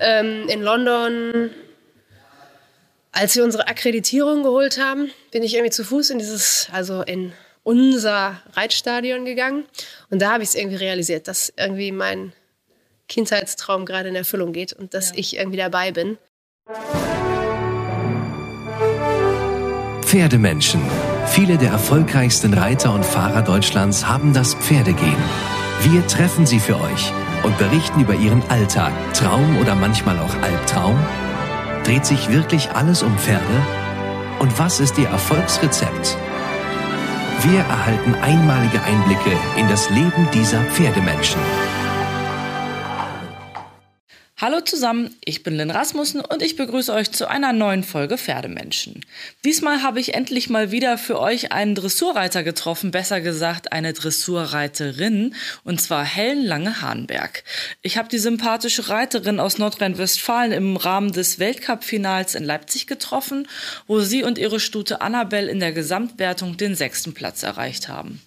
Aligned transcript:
Ähm, 0.00 0.48
in 0.48 0.62
London, 0.62 1.50
als 3.12 3.36
wir 3.36 3.44
unsere 3.44 3.68
Akkreditierung 3.68 4.42
geholt 4.42 4.78
haben, 4.78 5.10
bin 5.30 5.42
ich 5.42 5.54
irgendwie 5.54 5.70
zu 5.70 5.84
Fuß 5.84 6.10
in 6.10 6.18
dieses, 6.18 6.68
also 6.72 7.02
in 7.02 7.32
unser 7.62 8.40
Reitstadion 8.54 9.24
gegangen. 9.24 9.64
Und 10.08 10.22
da 10.22 10.32
habe 10.32 10.42
ich 10.42 10.50
es 10.50 10.54
irgendwie 10.54 10.76
realisiert, 10.76 11.28
dass 11.28 11.52
irgendwie 11.56 11.92
mein 11.92 12.32
Kindheitstraum 13.08 13.84
gerade 13.84 14.08
in 14.08 14.16
Erfüllung 14.16 14.52
geht 14.52 14.72
und 14.72 14.94
dass 14.94 15.10
ja. 15.10 15.16
ich 15.18 15.36
irgendwie 15.36 15.58
dabei 15.58 15.92
bin. 15.92 16.18
Pferdemenschen. 20.02 20.80
Viele 21.26 21.58
der 21.58 21.70
erfolgreichsten 21.70 22.54
Reiter 22.54 22.92
und 22.94 23.04
Fahrer 23.04 23.42
Deutschlands 23.42 24.06
haben 24.06 24.32
das 24.32 24.54
Pferdegehen. 24.54 25.59
Wir 25.82 26.06
treffen 26.06 26.44
sie 26.44 26.60
für 26.60 26.78
euch 26.78 27.10
und 27.42 27.56
berichten 27.56 28.00
über 28.00 28.14
ihren 28.14 28.42
Alltag, 28.50 28.92
Traum 29.14 29.56
oder 29.58 29.74
manchmal 29.74 30.18
auch 30.18 30.34
Albtraum. 30.42 30.98
Dreht 31.84 32.04
sich 32.04 32.28
wirklich 32.28 32.70
alles 32.72 33.02
um 33.02 33.16
Pferde? 33.16 33.64
Und 34.40 34.58
was 34.58 34.78
ist 34.78 34.98
ihr 34.98 35.08
Erfolgsrezept? 35.08 36.18
Wir 37.42 37.60
erhalten 37.60 38.14
einmalige 38.16 38.82
Einblicke 38.82 39.34
in 39.56 39.68
das 39.68 39.88
Leben 39.88 40.28
dieser 40.34 40.62
Pferdemenschen. 40.64 41.40
Hallo 44.42 44.62
zusammen, 44.62 45.14
ich 45.22 45.42
bin 45.42 45.54
Lynn 45.54 45.70
Rasmussen 45.70 46.22
und 46.22 46.40
ich 46.40 46.56
begrüße 46.56 46.90
euch 46.94 47.12
zu 47.12 47.28
einer 47.28 47.52
neuen 47.52 47.84
Folge 47.84 48.16
Pferdemenschen. 48.16 49.04
Diesmal 49.44 49.82
habe 49.82 50.00
ich 50.00 50.14
endlich 50.14 50.48
mal 50.48 50.70
wieder 50.70 50.96
für 50.96 51.20
euch 51.20 51.52
einen 51.52 51.74
Dressurreiter 51.74 52.42
getroffen, 52.42 52.90
besser 52.90 53.20
gesagt 53.20 53.72
eine 53.72 53.92
Dressurreiterin, 53.92 55.34
und 55.62 55.82
zwar 55.82 56.06
Helen 56.06 56.46
Lange-Hahnberg. 56.46 57.44
Ich 57.82 57.98
habe 57.98 58.08
die 58.08 58.16
sympathische 58.16 58.88
Reiterin 58.88 59.40
aus 59.40 59.58
Nordrhein-Westfalen 59.58 60.52
im 60.52 60.78
Rahmen 60.78 61.12
des 61.12 61.38
Weltcup-Finals 61.38 62.34
in 62.34 62.44
Leipzig 62.44 62.86
getroffen, 62.86 63.46
wo 63.86 64.00
sie 64.00 64.22
und 64.22 64.38
ihre 64.38 64.58
Stute 64.58 65.02
Annabelle 65.02 65.50
in 65.50 65.60
der 65.60 65.72
Gesamtwertung 65.72 66.56
den 66.56 66.74
sechsten 66.74 67.12
Platz 67.12 67.42
erreicht 67.42 67.88
haben. 67.88 68.22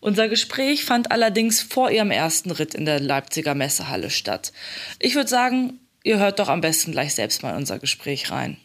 Unser 0.00 0.28
Gespräch 0.28 0.84
fand 0.84 1.10
allerdings 1.10 1.62
vor 1.62 1.90
ihrem 1.90 2.10
ersten 2.10 2.50
Ritt 2.50 2.74
in 2.74 2.84
der 2.84 3.00
Leipziger 3.00 3.54
Messehalle 3.54 4.10
statt. 4.10 4.52
Ich 4.98 5.14
würde 5.14 5.28
sagen, 5.28 5.80
ihr 6.02 6.18
hört 6.18 6.38
doch 6.38 6.48
am 6.48 6.60
besten 6.60 6.92
gleich 6.92 7.14
selbst 7.14 7.42
mal 7.42 7.56
unser 7.56 7.78
Gespräch 7.78 8.30
rein. 8.30 8.56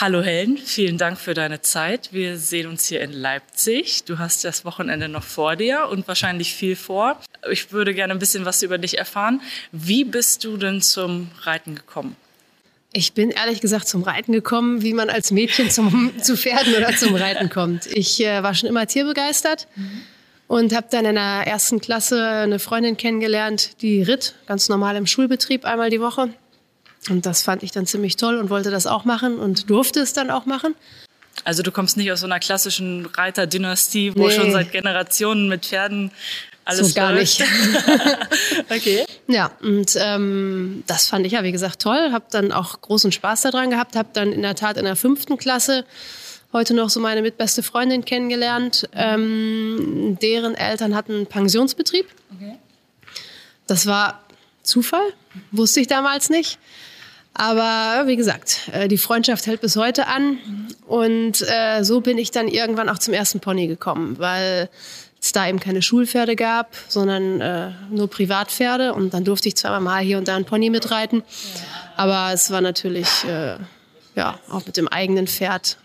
Hallo 0.00 0.22
Helen, 0.22 0.56
vielen 0.56 0.98
Dank 0.98 1.18
für 1.18 1.34
deine 1.34 1.60
Zeit. 1.60 2.12
Wir 2.12 2.38
sehen 2.38 2.66
uns 2.66 2.86
hier 2.86 3.02
in 3.02 3.12
Leipzig. 3.12 4.04
Du 4.04 4.18
hast 4.18 4.42
das 4.42 4.64
Wochenende 4.64 5.08
noch 5.08 5.22
vor 5.22 5.54
dir 5.54 5.86
und 5.90 6.08
wahrscheinlich 6.08 6.54
viel 6.54 6.76
vor. 6.76 7.20
Ich 7.50 7.72
würde 7.72 7.94
gerne 7.94 8.12
ein 8.12 8.18
bisschen 8.18 8.44
was 8.44 8.62
über 8.62 8.78
dich 8.78 8.98
erfahren. 8.98 9.42
Wie 9.70 10.04
bist 10.04 10.44
du 10.44 10.56
denn 10.56 10.80
zum 10.80 11.30
Reiten 11.42 11.74
gekommen? 11.74 12.16
Ich 12.94 13.14
bin 13.14 13.30
ehrlich 13.30 13.60
gesagt 13.60 13.88
zum 13.88 14.02
Reiten 14.02 14.32
gekommen, 14.32 14.82
wie 14.82 14.92
man 14.92 15.08
als 15.08 15.30
Mädchen 15.30 15.70
zum, 15.70 16.12
zu 16.22 16.36
Pferden 16.36 16.74
oder 16.74 16.94
zum 16.94 17.14
Reiten 17.14 17.48
kommt. 17.48 17.86
Ich 17.86 18.22
äh, 18.24 18.42
war 18.42 18.54
schon 18.54 18.68
immer 18.68 18.86
tierbegeistert 18.86 19.66
mhm. 19.76 20.02
und 20.46 20.74
habe 20.74 20.88
dann 20.90 21.06
in 21.06 21.14
der 21.14 21.46
ersten 21.46 21.80
Klasse 21.80 22.22
eine 22.22 22.58
Freundin 22.58 22.96
kennengelernt, 22.96 23.80
die 23.80 24.02
ritt 24.02 24.34
ganz 24.46 24.68
normal 24.68 24.96
im 24.96 25.06
Schulbetrieb 25.06 25.64
einmal 25.64 25.88
die 25.88 26.00
Woche. 26.00 26.28
Und 27.08 27.26
das 27.26 27.42
fand 27.42 27.62
ich 27.62 27.72
dann 27.72 27.86
ziemlich 27.86 28.16
toll 28.16 28.36
und 28.36 28.50
wollte 28.50 28.70
das 28.70 28.86
auch 28.86 29.04
machen 29.04 29.38
und 29.38 29.70
durfte 29.70 30.00
es 30.00 30.12
dann 30.12 30.30
auch 30.30 30.46
machen. 30.46 30.74
Also 31.44 31.62
du 31.62 31.72
kommst 31.72 31.96
nicht 31.96 32.12
aus 32.12 32.20
so 32.20 32.26
einer 32.26 32.38
klassischen 32.40 33.06
Reiterdynastie, 33.06 34.14
wo 34.14 34.28
nee. 34.28 34.34
schon 34.34 34.52
seit 34.52 34.70
Generationen 34.70 35.48
mit 35.48 35.66
Pferden 35.66 36.12
alles 36.64 36.88
so 36.88 36.94
gar 36.94 37.12
läuft. 37.12 37.40
nicht. 37.40 37.50
okay. 38.70 39.04
Ja, 39.26 39.50
und 39.62 39.96
ähm, 39.98 40.84
das 40.86 41.06
fand 41.06 41.26
ich 41.26 41.32
ja, 41.32 41.42
wie 41.42 41.52
gesagt, 41.52 41.80
toll. 41.80 42.10
Habe 42.12 42.26
dann 42.30 42.52
auch 42.52 42.80
großen 42.80 43.12
Spaß 43.12 43.42
daran 43.42 43.70
gehabt. 43.70 43.96
Habe 43.96 44.10
dann 44.12 44.32
in 44.32 44.42
der 44.42 44.54
Tat 44.54 44.76
in 44.76 44.84
der 44.84 44.96
fünften 44.96 45.38
Klasse 45.38 45.84
heute 46.52 46.74
noch 46.74 46.90
so 46.90 47.00
meine 47.00 47.22
mitbeste 47.22 47.62
Freundin 47.62 48.04
kennengelernt. 48.04 48.88
Ähm, 48.94 50.18
deren 50.20 50.54
Eltern 50.54 50.94
hatten 50.94 51.12
einen 51.12 51.26
Pensionsbetrieb. 51.26 52.06
Okay. 52.34 52.58
Das 53.66 53.86
war 53.86 54.22
Zufall, 54.62 55.12
wusste 55.50 55.80
ich 55.80 55.86
damals 55.86 56.30
nicht. 56.30 56.58
Aber 57.34 58.06
wie 58.06 58.16
gesagt, 58.16 58.68
äh, 58.72 58.88
die 58.88 58.98
Freundschaft 58.98 59.46
hält 59.46 59.62
bis 59.62 59.76
heute 59.76 60.06
an. 60.06 60.38
Und 60.86 61.42
äh, 61.48 61.82
so 61.82 62.00
bin 62.00 62.18
ich 62.18 62.30
dann 62.30 62.48
irgendwann 62.48 62.88
auch 62.88 62.98
zum 62.98 63.14
ersten 63.14 63.40
Pony 63.40 63.66
gekommen, 63.66 64.18
weil 64.18 64.68
es 65.22 65.30
da 65.32 65.48
eben 65.48 65.60
keine 65.60 65.82
Schulpferde 65.82 66.34
gab, 66.34 66.74
sondern 66.88 67.40
äh, 67.40 67.70
nur 67.90 68.08
Privatpferde. 68.10 68.92
Und 68.92 69.14
dann 69.14 69.24
durfte 69.24 69.48
ich 69.48 69.56
zweimal 69.56 69.80
mal 69.80 70.02
hier 70.02 70.18
und 70.18 70.26
da 70.26 70.36
ein 70.36 70.44
Pony 70.44 70.68
mitreiten. 70.68 71.22
Aber 71.96 72.32
es 72.32 72.50
war 72.50 72.60
natürlich, 72.60 73.24
äh, 73.24 73.56
ja, 74.16 74.38
auch 74.50 74.66
mit 74.66 74.76
dem 74.76 74.88
eigenen 74.88 75.28
Pferd, 75.28 75.78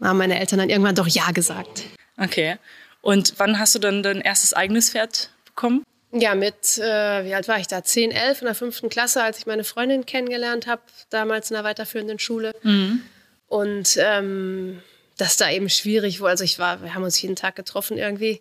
haben 0.00 0.18
meine 0.18 0.40
Eltern 0.40 0.58
dann 0.58 0.70
irgendwann 0.70 0.94
doch 0.94 1.06
Ja 1.06 1.30
gesagt. 1.32 1.84
Okay. 2.16 2.56
Und 3.02 3.34
wann 3.36 3.58
hast 3.58 3.74
du 3.74 3.78
dann 3.78 4.02
dein 4.02 4.20
erstes 4.20 4.54
eigenes 4.54 4.90
Pferd 4.90 5.30
bekommen? 5.44 5.84
Ja, 6.12 6.34
mit, 6.34 6.78
äh, 6.78 7.24
wie 7.24 7.34
alt 7.34 7.48
war 7.48 7.58
ich 7.58 7.66
da? 7.66 7.82
10, 7.82 8.10
11 8.10 8.40
in 8.42 8.44
der 8.46 8.54
fünften 8.54 8.88
Klasse, 8.88 9.22
als 9.22 9.38
ich 9.38 9.46
meine 9.46 9.64
Freundin 9.64 10.06
kennengelernt 10.06 10.66
habe, 10.66 10.82
damals 11.10 11.50
in 11.50 11.54
der 11.54 11.64
weiterführenden 11.64 12.18
Schule. 12.18 12.52
Mhm. 12.62 13.02
Und 13.48 13.98
ähm, 13.98 14.82
das 15.18 15.36
da 15.36 15.50
eben 15.50 15.68
schwierig 15.68 16.20
wo 16.20 16.26
Also 16.26 16.44
ich 16.44 16.58
war, 16.58 16.82
wir 16.82 16.94
haben 16.94 17.04
uns 17.04 17.20
jeden 17.20 17.36
Tag 17.36 17.56
getroffen 17.56 17.98
irgendwie. 17.98 18.40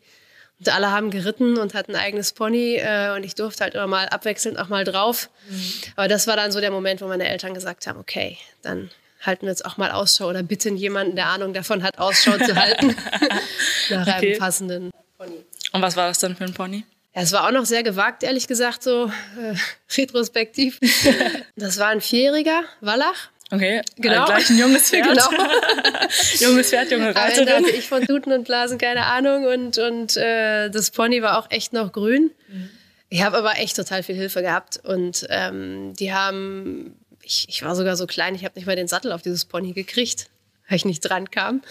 Alle 0.67 0.91
haben 0.91 1.09
geritten 1.09 1.57
und 1.57 1.73
hatten 1.73 1.95
ein 1.95 2.01
eigenes 2.01 2.33
Pony 2.33 2.75
äh, 2.75 3.13
und 3.15 3.23
ich 3.23 3.35
durfte 3.35 3.63
halt 3.63 3.73
immer 3.75 3.87
mal 3.87 4.07
abwechselnd 4.09 4.59
auch 4.59 4.69
mal 4.69 4.83
drauf. 4.83 5.29
Mhm. 5.49 5.73
Aber 5.95 6.07
das 6.07 6.27
war 6.27 6.35
dann 6.35 6.51
so 6.51 6.59
der 6.59 6.71
Moment, 6.71 7.01
wo 7.01 7.07
meine 7.07 7.27
Eltern 7.27 7.53
gesagt 7.53 7.87
haben, 7.87 7.99
okay, 7.99 8.37
dann 8.61 8.89
halten 9.21 9.43
wir 9.43 9.49
jetzt 9.49 9.65
auch 9.65 9.77
mal 9.77 9.91
Ausschau 9.91 10.27
oder 10.27 10.43
bitten 10.43 10.77
jemanden, 10.77 11.15
der 11.15 11.27
Ahnung 11.27 11.53
davon 11.53 11.83
hat, 11.83 11.99
Ausschau 11.99 12.37
zu 12.37 12.55
halten 12.55 12.95
nach 13.89 14.07
okay. 14.07 14.31
einem 14.31 14.39
passenden 14.39 14.91
Pony. 15.17 15.45
Und 15.71 15.81
was 15.81 15.95
war 15.95 16.07
das 16.07 16.19
dann 16.19 16.35
für 16.35 16.43
ein 16.43 16.53
Pony? 16.53 16.83
Ja, 17.13 17.21
es 17.21 17.31
war 17.31 17.47
auch 17.47 17.51
noch 17.51 17.65
sehr 17.65 17.83
gewagt, 17.83 18.23
ehrlich 18.23 18.47
gesagt, 18.47 18.83
so 18.83 19.11
äh, 19.39 19.55
retrospektiv. 19.97 20.79
das 21.55 21.77
war 21.77 21.87
ein 21.87 22.01
Vierjähriger 22.01 22.63
Wallach. 22.79 23.29
Okay, 23.51 23.81
genau. 23.97 24.25
gleich 24.25 24.49
ein 24.49 24.57
junges 24.57 24.89
Pferd. 24.89 25.07
genau. 25.07 25.29
junges 26.39 26.69
Pferd, 26.69 26.89
junge 26.89 27.13
Reiterin. 27.13 27.45
Da 27.45 27.57
hatte 27.57 27.69
ich 27.71 27.87
von 27.87 28.05
Tuten 28.05 28.31
und 28.31 28.45
Blasen 28.45 28.77
keine 28.77 29.05
Ahnung 29.05 29.45
und, 29.45 29.77
und 29.77 30.15
äh, 30.15 30.69
das 30.69 30.91
Pony 30.91 31.21
war 31.21 31.37
auch 31.37 31.51
echt 31.51 31.73
noch 31.73 31.91
grün. 31.91 32.31
Mhm. 32.47 32.69
Ich 33.09 33.23
habe 33.23 33.37
aber 33.37 33.57
echt 33.57 33.75
total 33.75 34.03
viel 34.03 34.15
Hilfe 34.15 34.41
gehabt 34.41 34.79
und 34.83 35.27
ähm, 35.29 35.93
die 35.99 36.13
haben, 36.13 36.95
ich, 37.23 37.45
ich 37.49 37.61
war 37.61 37.75
sogar 37.75 37.97
so 37.97 38.07
klein, 38.07 38.35
ich 38.35 38.45
habe 38.45 38.53
nicht 38.55 38.65
mal 38.65 38.77
den 38.77 38.87
Sattel 38.87 39.11
auf 39.11 39.21
dieses 39.21 39.43
Pony 39.43 39.73
gekriegt, 39.73 40.29
weil 40.69 40.77
ich 40.77 40.85
nicht 40.85 41.01
dran 41.01 41.29
kam. 41.29 41.61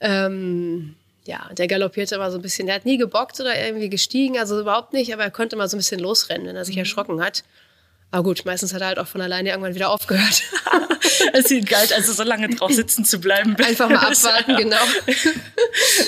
Ähm, 0.00 0.96
ja, 1.26 1.48
der 1.56 1.68
galoppierte 1.68 2.16
immer 2.16 2.32
so 2.32 2.38
ein 2.38 2.42
bisschen. 2.42 2.66
Der 2.66 2.74
hat 2.74 2.86
nie 2.86 2.98
gebockt 2.98 3.40
oder 3.40 3.56
irgendwie 3.56 3.88
gestiegen, 3.88 4.36
also 4.36 4.60
überhaupt 4.60 4.92
nicht, 4.92 5.12
aber 5.14 5.22
er 5.22 5.30
konnte 5.30 5.54
mal 5.54 5.68
so 5.68 5.76
ein 5.76 5.78
bisschen 5.78 6.00
losrennen, 6.00 6.48
wenn 6.48 6.56
er 6.56 6.64
sich 6.64 6.74
mhm. 6.74 6.80
erschrocken 6.80 7.22
hat. 7.22 7.44
Aber 8.14 8.22
gut, 8.22 8.44
meistens 8.44 8.72
hat 8.72 8.80
er 8.80 8.86
halt 8.86 9.00
auch 9.00 9.08
von 9.08 9.20
alleine 9.20 9.48
irgendwann 9.48 9.74
wieder 9.74 9.90
aufgehört. 9.90 10.44
es 11.32 11.48
sieht 11.48 11.68
geil, 11.68 11.88
also 11.96 12.12
so 12.12 12.22
lange 12.22 12.48
drauf 12.48 12.70
sitzen 12.70 13.04
zu 13.04 13.18
bleiben. 13.18 13.56
Einfach 13.56 13.88
mal 13.88 13.96
abwarten, 14.12 14.54
genau. 14.54 14.76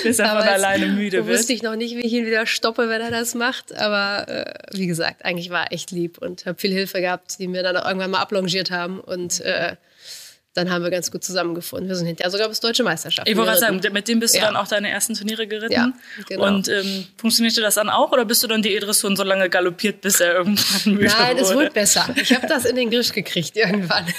bis 0.04 0.20
er 0.20 0.28
von 0.28 0.36
alleine 0.36 0.86
müde 0.86 1.26
wird. 1.26 1.36
Wusste 1.36 1.52
ich 1.52 1.64
noch 1.64 1.74
nicht, 1.74 1.96
wie 1.96 2.02
ich 2.02 2.12
ihn 2.12 2.24
wieder 2.24 2.46
stoppe, 2.46 2.88
wenn 2.88 3.00
er 3.00 3.10
das 3.10 3.34
macht. 3.34 3.74
Aber 3.74 4.28
äh, 4.28 4.54
wie 4.70 4.86
gesagt, 4.86 5.24
eigentlich 5.24 5.50
war 5.50 5.64
er 5.64 5.72
echt 5.72 5.90
lieb 5.90 6.18
und 6.18 6.46
habe 6.46 6.60
viel 6.60 6.70
Hilfe 6.70 7.00
gehabt, 7.00 7.40
die 7.40 7.48
mir 7.48 7.64
dann 7.64 7.76
auch 7.76 7.84
irgendwann 7.84 8.12
mal 8.12 8.20
ablongiert 8.20 8.70
haben. 8.70 9.00
Und 9.00 9.40
äh, 9.40 9.74
dann 10.56 10.70
haben 10.70 10.82
wir 10.82 10.90
ganz 10.90 11.10
gut 11.10 11.22
zusammengefunden. 11.22 11.88
Wir 11.88 11.96
sind 11.96 12.06
hinterher 12.06 12.30
sogar 12.30 12.48
bis 12.48 12.60
Deutsche 12.60 12.82
Meisterschaft. 12.82 13.28
Ich 13.28 13.36
wollte 13.36 13.50
gerade 13.50 13.60
sagen, 13.60 13.92
mit 13.92 14.08
dem 14.08 14.20
bist 14.20 14.34
du 14.34 14.38
ja. 14.38 14.46
dann 14.46 14.56
auch 14.56 14.66
deine 14.66 14.88
ersten 14.88 15.14
Turniere 15.14 15.46
geritten. 15.46 15.72
Ja, 15.72 15.92
genau. 16.26 16.46
Und 16.46 16.68
ähm, 16.68 17.06
funktionierte 17.18 17.60
das 17.60 17.74
dann 17.74 17.90
auch 17.90 18.10
oder 18.12 18.24
bist 18.24 18.42
du 18.42 18.46
dann 18.46 18.62
die 18.62 18.74
Edressun 18.74 19.16
so 19.16 19.22
lange 19.22 19.50
galoppiert, 19.50 20.00
bis 20.00 20.20
er 20.20 20.34
irgendwann 20.34 20.94
müde 20.94 21.06
Nein, 21.06 21.36
wurde? 21.36 21.40
es 21.42 21.54
wurde 21.54 21.70
besser. 21.70 22.08
Ich 22.16 22.34
habe 22.34 22.46
das 22.46 22.64
in 22.64 22.76
den 22.76 22.90
Griff 22.90 23.12
gekriegt 23.12 23.56
irgendwann. 23.56 24.06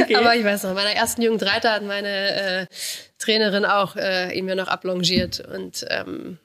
Okay. 0.00 0.16
Aber 0.16 0.34
ich 0.36 0.44
weiß 0.44 0.62
noch, 0.62 0.70
in 0.70 0.76
meiner 0.76 0.92
ersten 0.92 1.22
Jugendreiter 1.22 1.72
hat 1.72 1.82
meine 1.82 2.62
äh, 2.62 2.66
Trainerin 3.18 3.64
auch 3.64 3.96
äh, 3.96 4.36
ihn 4.36 4.44
mir 4.44 4.54
noch 4.54 4.68
ablongiert 4.68 5.40
und 5.40 5.84
ähm, 5.88 6.38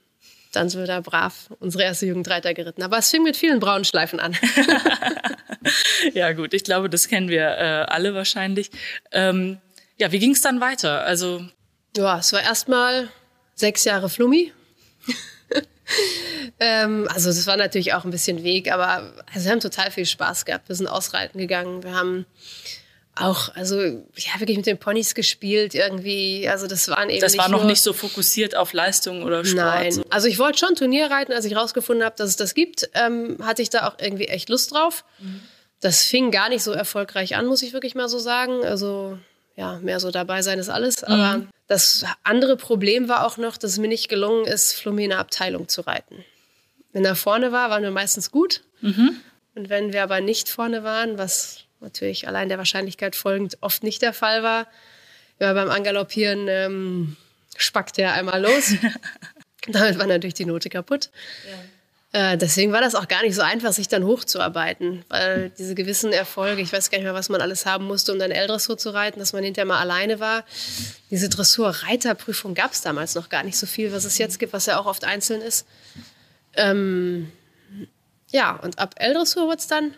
dann 0.55 0.69
sind 0.69 0.79
wir 0.79 0.87
da 0.87 1.01
brav 1.01 1.49
unsere 1.59 1.83
erste 1.83 2.05
Jugendreiter 2.05 2.53
geritten. 2.53 2.83
Aber 2.83 2.97
es 2.97 3.09
fing 3.09 3.23
mit 3.23 3.37
vielen 3.37 3.59
braunen 3.59 3.85
Schleifen 3.85 4.19
an. 4.19 4.35
ja 6.13 6.31
gut, 6.33 6.53
ich 6.53 6.63
glaube, 6.63 6.89
das 6.89 7.07
kennen 7.07 7.29
wir 7.29 7.41
äh, 7.41 7.85
alle 7.87 8.13
wahrscheinlich. 8.13 8.71
Ähm, 9.11 9.59
ja, 9.97 10.11
wie 10.11 10.19
ging 10.19 10.31
es 10.31 10.41
dann 10.41 10.61
weiter? 10.61 11.03
Also 11.03 11.45
ja, 11.95 12.19
es 12.19 12.33
war 12.33 12.41
erstmal 12.41 13.09
sechs 13.53 13.85
Jahre 13.85 14.09
Flummi. 14.09 14.51
ähm, 16.59 17.07
also 17.13 17.29
das 17.29 17.47
war 17.47 17.57
natürlich 17.57 17.93
auch 17.93 18.03
ein 18.03 18.11
bisschen 18.11 18.43
Weg, 18.43 18.71
aber 18.71 19.13
also 19.33 19.45
wir 19.45 19.51
haben 19.51 19.59
total 19.59 19.91
viel 19.91 20.05
Spaß 20.05 20.45
gehabt. 20.45 20.67
Wir 20.67 20.75
sind 20.75 20.87
ausreiten 20.87 21.39
gegangen, 21.39 21.83
wir 21.83 21.93
haben 21.93 22.25
auch, 23.15 23.55
also 23.55 23.81
ja, 23.81 24.39
wirklich 24.39 24.57
mit 24.57 24.65
den 24.65 24.77
Ponys 24.77 25.15
gespielt 25.15 25.73
irgendwie. 25.73 26.47
Also 26.49 26.67
das 26.67 26.87
waren 26.89 27.09
eben. 27.09 27.21
Das 27.21 27.37
war 27.37 27.49
noch 27.49 27.63
nicht 27.63 27.81
so 27.81 27.93
fokussiert 27.93 28.55
auf 28.55 28.73
Leistung 28.73 29.23
oder 29.23 29.45
Sport. 29.45 29.57
Nein, 29.65 29.91
so. 29.91 30.03
also 30.09 30.27
ich 30.27 30.37
wollte 30.39 30.57
schon 30.59 30.75
Turnier 30.75 31.09
reiten, 31.09 31.31
als 31.31 31.45
ich 31.45 31.55
rausgefunden 31.55 32.05
habe, 32.05 32.15
dass 32.17 32.29
es 32.29 32.35
das 32.35 32.53
gibt, 32.53 32.89
ähm, 32.93 33.37
hatte 33.41 33.61
ich 33.61 33.69
da 33.69 33.87
auch 33.87 33.95
irgendwie 33.99 34.25
echt 34.27 34.49
Lust 34.49 34.73
drauf. 34.73 35.05
Mhm. 35.19 35.41
Das 35.79 36.03
fing 36.03 36.31
gar 36.31 36.49
nicht 36.49 36.63
so 36.63 36.71
erfolgreich 36.71 37.35
an, 37.35 37.45
muss 37.45 37.61
ich 37.61 37.73
wirklich 37.73 37.95
mal 37.95 38.09
so 38.09 38.19
sagen. 38.19 38.63
Also 38.65 39.17
ja, 39.55 39.79
mehr 39.79 39.99
so 39.99 40.11
dabei 40.11 40.41
sein 40.41 40.59
ist 40.59 40.69
alles. 40.69 41.03
Aber 41.03 41.37
Mhm. 41.37 41.49
das 41.67 42.03
andere 42.23 42.57
Problem 42.57 43.07
war 43.07 43.25
auch 43.25 43.37
noch, 43.37 43.55
dass 43.57 43.71
es 43.71 43.77
mir 43.77 43.87
nicht 43.87 44.09
gelungen 44.09 44.45
ist, 44.45 44.85
einer 44.85 45.19
Abteilung 45.19 45.69
zu 45.69 45.81
reiten. 45.81 46.25
Wenn 46.91 47.05
er 47.05 47.15
vorne 47.15 47.51
war, 47.51 47.69
waren 47.69 47.83
wir 47.83 47.91
meistens 47.91 48.31
gut. 48.31 48.61
Mhm. 48.81 49.17
Und 49.55 49.69
wenn 49.69 49.93
wir 49.93 50.03
aber 50.03 50.19
nicht 50.21 50.49
vorne 50.49 50.83
waren, 50.83 51.17
was 51.17 51.59
natürlich 51.79 52.27
allein 52.27 52.49
der 52.49 52.57
Wahrscheinlichkeit 52.57 53.15
folgend 53.15 53.57
oft 53.61 53.83
nicht 53.83 54.01
der 54.01 54.13
Fall 54.13 54.43
war, 54.43 54.67
ja, 55.39 55.53
beim 55.53 55.69
Angaloppieren 55.69 56.47
ähm, 56.47 57.17
spackte 57.57 58.01
er 58.03 58.13
einmal 58.13 58.41
los. 58.41 58.73
Damit 59.67 59.97
war 59.99 60.07
natürlich 60.07 60.35
die 60.35 60.45
Note 60.45 60.69
kaputt. 60.69 61.09
Äh, 62.15 62.37
deswegen 62.37 62.71
war 62.71 62.79
das 62.79 62.95
auch 62.95 63.09
gar 63.09 63.23
nicht 63.23 63.35
so 63.35 63.41
einfach, 63.41 63.73
sich 63.73 63.89
dann 63.89 64.05
hochzuarbeiten, 64.05 65.03
weil 65.09 65.49
diese 65.57 65.75
gewissen 65.75 66.13
Erfolge, 66.13 66.61
ich 66.61 66.71
weiß 66.71 66.89
gar 66.89 66.99
nicht 66.99 67.03
mehr, 67.03 67.13
was 67.13 67.27
man 67.27 67.41
alles 67.41 67.65
haben 67.65 67.85
musste, 67.85 68.13
um 68.13 68.19
dann 68.19 68.31
L-Dressur 68.31 68.77
zu 68.77 68.93
reiten, 68.93 69.19
dass 69.19 69.33
man 69.33 69.43
hinterher 69.43 69.65
mal 69.65 69.79
alleine 69.79 70.21
war. 70.21 70.45
Diese 71.11 71.27
Dressur-Reiterprüfung 71.27 72.53
gab 72.53 72.71
es 72.71 72.81
damals 72.81 73.15
noch 73.15 73.27
gar 73.27 73.43
nicht 73.43 73.57
so 73.57 73.65
viel, 73.65 73.91
was 73.91 74.05
es 74.05 74.17
jetzt 74.17 74.39
gibt, 74.39 74.53
was 74.53 74.65
ja 74.67 74.79
auch 74.79 74.85
oft 74.85 75.03
einzeln 75.03 75.41
ist. 75.41 75.67
Ähm, 76.53 77.31
ja, 78.31 78.55
und 78.55 78.79
ab 78.79 78.95
L-Dressur 78.97 79.47
wurde 79.47 79.57
es 79.57 79.67
dann 79.67 79.93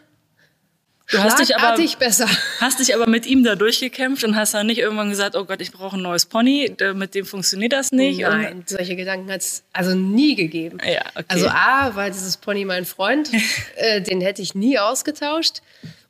Du 1.10 1.20
hast 1.20 1.40
dich 1.40 1.56
aber- 1.56 1.82
besser. 2.00 2.28
Hast 2.60 2.80
dich 2.80 2.94
aber 2.94 3.08
mit 3.08 3.26
ihm 3.26 3.44
da 3.44 3.56
durchgekämpft 3.56 4.24
und 4.26 4.36
hast 4.36 4.54
dann 4.54 4.68
nicht 4.68 4.80
irgendwann 4.80 5.10
gesagt, 5.10 5.36
oh 5.38 5.46
Gott, 5.46 5.62
ich 5.62 5.72
brauche 5.72 5.96
ein 5.96 6.02
neues 6.02 6.26
Pony, 6.26 6.76
mit 6.96 7.16
dem 7.16 7.26
funktioniert 7.26 7.72
das 7.72 7.92
nicht. 7.92 8.20
Nein, 8.20 8.64
solche 8.68 8.96
Gedanken 8.98 9.32
hat 9.32 9.42
es 9.42 9.64
also 9.72 9.96
nie 9.96 10.36
gegeben. 10.36 10.80
Ja, 10.86 11.02
okay. 11.16 11.26
Also 11.30 11.48
A, 11.48 11.96
war 11.96 12.10
dieses 12.10 12.36
Pony 12.38 12.66
mein 12.66 12.86
Freund, 12.86 13.30
äh, 13.78 14.02
den 14.02 14.20
hätte 14.20 14.42
ich 14.42 14.54
nie 14.54 14.78
ausgetauscht. 14.80 15.62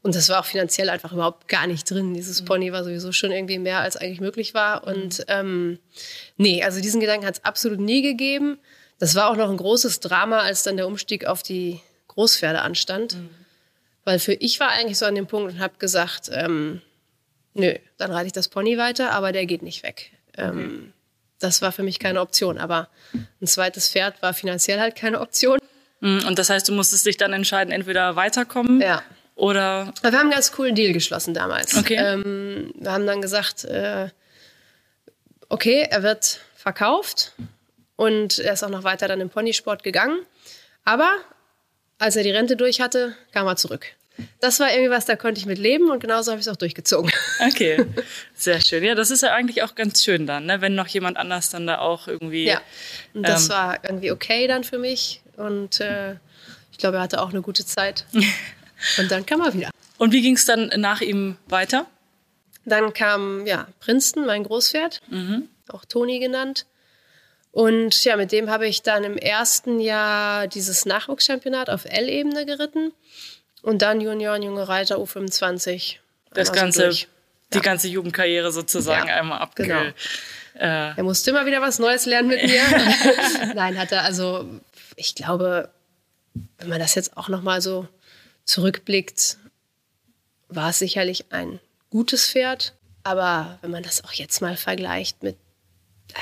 Und 0.02 0.16
das 0.16 0.30
war 0.30 0.40
auch 0.40 0.46
finanziell 0.46 0.90
einfach 0.90 1.12
überhaupt 1.12 1.48
gar 1.48 1.68
nicht 1.68 1.90
drin. 1.90 2.14
Dieses 2.14 2.44
Pony 2.44 2.72
war 2.72 2.84
sowieso 2.84 3.12
schon 3.12 3.32
irgendwie 3.32 3.60
mehr, 3.60 3.80
als 3.80 3.98
eigentlich 3.98 4.22
möglich 4.22 4.54
war. 4.54 4.88
Und 4.88 5.26
ähm, 5.28 5.80
nee, 6.38 6.64
also 6.64 6.80
diesen 6.82 7.02
Gedanken 7.02 7.26
hat 7.26 7.36
es 7.36 7.44
absolut 7.46 7.80
nie 7.80 8.02
gegeben. 8.02 8.58
Das 9.00 9.16
war 9.16 9.30
auch 9.30 9.36
noch 9.36 9.50
ein 9.50 9.58
großes 9.58 10.00
Drama, 10.00 10.40
als 10.40 10.64
dann 10.64 10.78
der 10.78 10.88
Umstieg 10.88 11.26
auf 11.26 11.44
die 11.44 11.82
Großpferde 12.08 12.62
anstand. 12.62 13.18
Weil 14.08 14.20
für 14.20 14.32
ich 14.36 14.58
war 14.62 14.70
eigentlich 14.70 14.98
so 14.98 15.06
an 15.06 15.16
dem 15.16 15.28
Punkt 15.28 15.52
und 15.52 15.60
habe 15.60 15.74
gesagt, 15.80 16.30
ähm, 16.32 16.82
nö, 17.54 17.74
dann 17.98 18.10
reite 18.10 18.28
ich 18.28 18.32
das 18.32 18.48
Pony 18.48 18.78
weiter, 18.78 19.12
aber 19.12 19.34
der 19.34 19.46
geht 19.46 19.64
nicht 19.64 19.84
weg. 19.84 20.12
Ähm, 20.38 20.94
das 21.40 21.62
war 21.62 21.74
für 21.74 21.84
mich 21.84 22.00
keine 22.00 22.22
Option. 22.22 22.58
Aber 22.58 22.88
ein 23.42 23.48
zweites 23.48 23.90
Pferd 23.90 24.22
war 24.22 24.34
finanziell 24.34 24.80
halt 24.80 24.96
keine 24.96 25.20
Option. 25.20 25.60
Mm, 26.00 26.20
Und 26.26 26.40
das 26.40 26.50
heißt, 26.50 26.70
du 26.70 26.72
musstest 26.72 27.06
dich 27.06 27.18
dann 27.18 27.34
entscheiden, 27.34 27.74
entweder 27.74 28.16
weiterkommen 28.16 28.80
Ja. 28.80 29.04
oder 29.36 29.92
Aber 30.02 30.12
wir 30.14 30.20
haben 30.20 30.28
einen 30.28 30.32
ganz 30.32 30.54
coolen 30.54 30.74
Deal 30.74 30.94
geschlossen 30.94 31.34
damals. 31.34 31.76
Okay. 31.78 31.98
Ähm, 32.00 32.72
wir 32.80 32.94
haben 32.94 33.06
dann 33.08 33.22
gesagt, 33.22 33.66
äh, 33.66 34.08
okay, 35.50 35.86
er 35.90 36.02
wird 36.02 36.40
verkauft 36.56 37.34
und 37.98 38.40
er 38.40 38.54
ist 38.54 38.64
auch 38.64 38.70
noch 38.70 38.86
weiter 38.86 39.10
dann 39.10 39.20
im 39.20 39.30
Ponysport 39.30 39.84
gegangen. 39.84 40.20
Aber 40.86 41.12
als 42.00 42.16
er 42.16 42.24
die 42.24 42.32
Rente 42.32 42.56
durch 42.56 42.80
hatte, 42.82 43.16
kam 43.34 43.48
er 43.48 43.56
zurück. 43.56 43.88
Das 44.40 44.60
war 44.60 44.72
irgendwie 44.72 44.90
was, 44.90 45.06
da 45.06 45.16
konnte 45.16 45.40
ich 45.40 45.46
mit 45.46 45.60
leben 45.60 45.92
und 45.92 46.00
genauso 46.00 46.32
habe 46.32 46.40
ich 46.40 46.48
es 46.48 46.52
auch 46.52 46.58
durchgezogen. 46.58 47.12
Okay, 47.40 47.86
sehr 48.34 48.60
schön. 48.62 48.84
Ja, 48.84 48.96
das 48.96 49.12
ist 49.12 49.22
ja 49.22 49.34
eigentlich 49.34 49.62
auch 49.62 49.76
ganz 49.76 50.04
schön 50.04 50.26
dann, 50.26 50.48
ne? 50.48 50.60
wenn 50.60 50.74
noch 50.74 50.88
jemand 50.88 51.18
anders 51.18 51.50
dann 51.52 51.68
da 51.68 51.78
auch 51.80 52.08
irgendwie. 52.08 52.46
Ja, 52.46 52.62
und 53.14 53.28
das 53.28 53.44
Ähm. 53.44 53.50
war 53.50 53.84
irgendwie 53.84 54.12
okay 54.12 54.48
dann 54.48 54.64
für 54.64 54.80
mich 54.80 55.22
und 55.36 55.80
äh, 55.82 56.16
ich 56.72 56.80
glaube, 56.80 56.98
er 56.98 57.04
hatte 57.04 57.22
auch 57.22 57.30
eine 57.30 57.42
gute 57.42 57.66
Zeit. 57.66 58.06
und 58.98 59.12
dann 59.12 59.26
kam 59.26 59.42
er 59.42 59.54
wieder. 59.54 59.70
Und 59.98 60.14
wie 60.14 60.22
ging 60.22 60.36
es 60.36 60.46
dann 60.46 60.72
nach 60.78 61.02
ihm 61.02 61.38
weiter? 61.48 61.86
Dann 62.66 62.94
kam 62.94 63.46
ja 63.48 63.68
Princeton, 63.80 64.26
mein 64.26 64.44
Großpferd, 64.44 65.02
auch 65.70 65.86
Toni 65.86 66.20
genannt. 66.20 66.66
Und 67.58 68.04
ja, 68.04 68.18
mit 68.18 68.32
dem 68.32 68.52
habe 68.52 68.68
ich 68.68 68.84
dann 68.84 69.04
im 69.04 69.18
ersten 69.18 69.80
Jahr 69.80 70.46
dieses 70.46 70.86
Nachwuchschampionat 70.86 71.72
auf 71.72 71.86
L-Ebene 71.86 72.46
geritten 72.46 72.94
und 73.64 73.82
dann 73.82 74.00
Junioren, 74.00 74.44
junge 74.44 74.68
Reiter 74.68 74.98
U25. 74.98 75.96
Das 76.36 76.54
ganze, 76.54 76.84
durch. 76.84 77.08
die 77.56 77.62
ganze 77.62 77.88
Jugendkarriere 77.88 78.52
sozusagen 78.52 79.08
Ja, 79.08 79.16
einmal 79.16 79.40
abge. 79.40 79.64
genau. 79.64 79.82
Äh, 80.54 80.94
Er 80.98 81.04
musste 81.04 81.32
immer 81.32 81.48
wieder 81.48 81.60
was 81.60 81.80
Neues 81.80 82.06
lernen 82.06 82.28
mit 82.28 82.44
mir. 82.44 82.62
Nein, 83.56 83.76
hat 83.80 83.92
er 83.92 84.04
also, 84.04 84.46
ich 84.96 85.16
glaube, 85.16 85.72
wenn 86.60 86.70
man 86.70 86.78
das 86.80 86.94
jetzt 86.94 87.18
auch 87.18 87.28
noch 87.28 87.42
mal 87.42 87.60
so 87.60 87.88
zurückblickt, 88.46 89.38
war 90.48 90.70
es 90.70 90.78
sicherlich 90.78 91.26
ein 91.32 91.60
gutes 91.90 92.30
Pferd. 92.30 92.74
Aber 93.02 93.58
wenn 93.64 93.72
man 93.72 93.82
das 93.82 94.04
auch 94.04 94.12
jetzt 94.14 94.42
mal 94.42 94.56
vergleicht 94.58 95.24
mit 95.24 95.38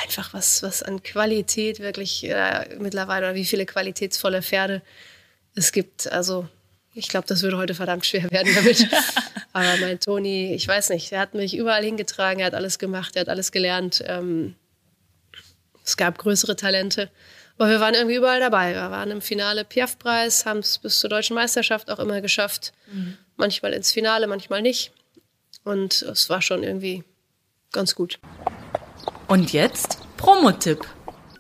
einfach 0.03 0.33
was, 0.33 0.63
was 0.63 0.83
an 0.83 1.03
Qualität 1.03 1.79
wirklich 1.79 2.23
äh, 2.23 2.75
mittlerweile 2.79 3.27
oder 3.27 3.35
wie 3.35 3.45
viele 3.45 3.65
qualitätsvolle 3.65 4.41
Pferde 4.41 4.81
es 5.55 5.71
gibt, 5.71 6.11
also 6.11 6.47
ich 6.95 7.09
glaube, 7.09 7.27
das 7.27 7.43
würde 7.43 7.57
heute 7.57 7.75
verdammt 7.75 8.05
schwer 8.05 8.31
werden 8.31 8.55
damit. 8.55 8.87
Aber 9.53 9.77
mein 9.81 9.99
Toni, 9.99 10.53
ich 10.53 10.65
weiß 10.65 10.89
nicht, 10.89 11.11
er 11.11 11.19
hat 11.19 11.33
mich 11.33 11.55
überall 11.55 11.83
hingetragen, 11.83 12.39
er 12.39 12.47
hat 12.47 12.53
alles 12.53 12.79
gemacht, 12.79 13.15
er 13.15 13.21
hat 13.21 13.29
alles 13.29 13.51
gelernt. 13.51 14.01
Ähm, 14.07 14.55
es 15.83 15.97
gab 15.97 16.17
größere 16.17 16.55
Talente. 16.55 17.11
Aber 17.57 17.69
wir 17.69 17.79
waren 17.81 17.93
irgendwie 17.93 18.15
überall 18.15 18.39
dabei. 18.39 18.73
Wir 18.73 18.91
waren 18.91 19.11
im 19.11 19.21
Finale 19.21 19.65
Piaf-Preis, 19.65 20.45
haben 20.45 20.59
es 20.59 20.77
bis 20.77 20.99
zur 20.99 21.09
deutschen 21.09 21.35
Meisterschaft 21.35 21.89
auch 21.91 21.99
immer 21.99 22.21
geschafft. 22.21 22.73
Manchmal 23.35 23.73
ins 23.73 23.91
Finale, 23.91 24.27
manchmal 24.27 24.61
nicht. 24.61 24.91
Und 25.63 26.01
es 26.01 26.29
war 26.29 26.41
schon 26.41 26.63
irgendwie 26.63 27.03
ganz 27.71 27.95
gut. 27.95 28.19
Und 29.27 29.53
jetzt 29.53 29.97
Promotipp. 30.17 30.85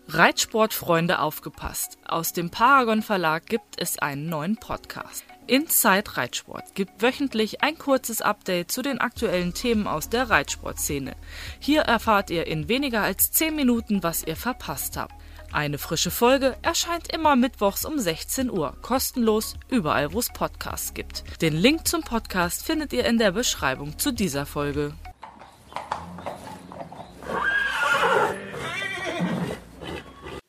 Reitsportfreunde 0.07 1.19
aufgepasst. 1.19 1.99
Aus 2.03 2.33
dem 2.33 2.49
Paragon 2.49 3.03
Verlag 3.03 3.45
gibt 3.45 3.79
es 3.79 3.99
einen 3.99 4.27
neuen 4.27 4.57
Podcast. 4.57 5.23
Inside 5.45 6.17
Reitsport 6.17 6.73
gibt 6.73 7.03
wöchentlich 7.03 7.61
ein 7.61 7.77
kurzes 7.77 8.23
Update 8.23 8.71
zu 8.71 8.81
den 8.81 8.99
aktuellen 8.99 9.53
Themen 9.53 9.85
aus 9.85 10.09
der 10.09 10.31
Reitsportszene. 10.31 11.15
Hier 11.59 11.81
erfahrt 11.81 12.31
ihr 12.31 12.47
in 12.47 12.67
weniger 12.69 13.03
als 13.03 13.31
10 13.31 13.55
Minuten, 13.55 14.01
was 14.01 14.23
ihr 14.23 14.35
verpasst 14.35 14.97
habt. 14.97 15.13
Eine 15.51 15.77
frische 15.77 16.09
Folge 16.11 16.57
erscheint 16.63 17.13
immer 17.13 17.35
mittwochs 17.35 17.85
um 17.85 17.99
16 17.99 18.49
Uhr, 18.49 18.75
kostenlos 18.81 19.57
überall, 19.69 20.11
wo 20.11 20.19
es 20.19 20.33
Podcasts 20.33 20.95
gibt. 20.95 21.23
Den 21.39 21.55
Link 21.55 21.87
zum 21.87 22.01
Podcast 22.01 22.65
findet 22.65 22.93
ihr 22.93 23.05
in 23.05 23.19
der 23.19 23.31
Beschreibung 23.31 23.99
zu 23.99 24.11
dieser 24.11 24.47
Folge. 24.47 24.95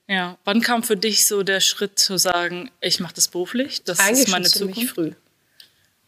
Ja, 0.08 0.38
wann 0.44 0.60
kam 0.60 0.82
für 0.84 0.96
dich 0.96 1.26
so 1.26 1.42
der 1.42 1.60
Schritt 1.60 1.98
zu 1.98 2.16
sagen, 2.16 2.70
ich 2.80 3.00
mache 3.00 3.14
das 3.14 3.28
beruflich, 3.28 3.82
das 3.84 3.98
Eigentlich 3.98 4.26
ist 4.26 4.28
meine 4.30 4.44
ziemlich 4.46 4.76
Zukunft? 4.76 4.94
früh. 4.94 5.12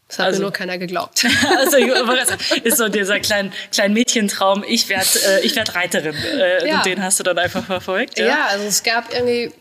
Das 0.07 0.19
hat 0.21 0.27
Also- 0.27 0.39
mir 0.39 0.43
nur 0.45 0.53
keiner 0.53 0.79
geglaubt. 0.79 1.25
Also 1.59 1.77
ist 2.65 2.79
so 2.79 2.89
dieser 2.89 3.21
kleine 3.21 3.51
klein 3.73 3.93
Mädchentraum, 3.93 4.65
ich 4.67 4.89
werde 4.89 5.09
äh, 5.27 5.41
ich 5.45 5.55
werd 5.57 5.75
Reiterin. 5.75 6.15
Äh, 6.15 6.67
Ja. 6.69 6.77
Und 6.79 6.87
den 6.87 7.03
hast 7.03 7.19
du 7.19 7.25
dann 7.25 7.39
einfach 7.39 7.65
verfolgt. 7.67 8.19
Ja, 8.19 8.47
also 8.47 8.65
es 8.67 8.83
gab 8.85 9.13
irgendwie, 9.13 9.53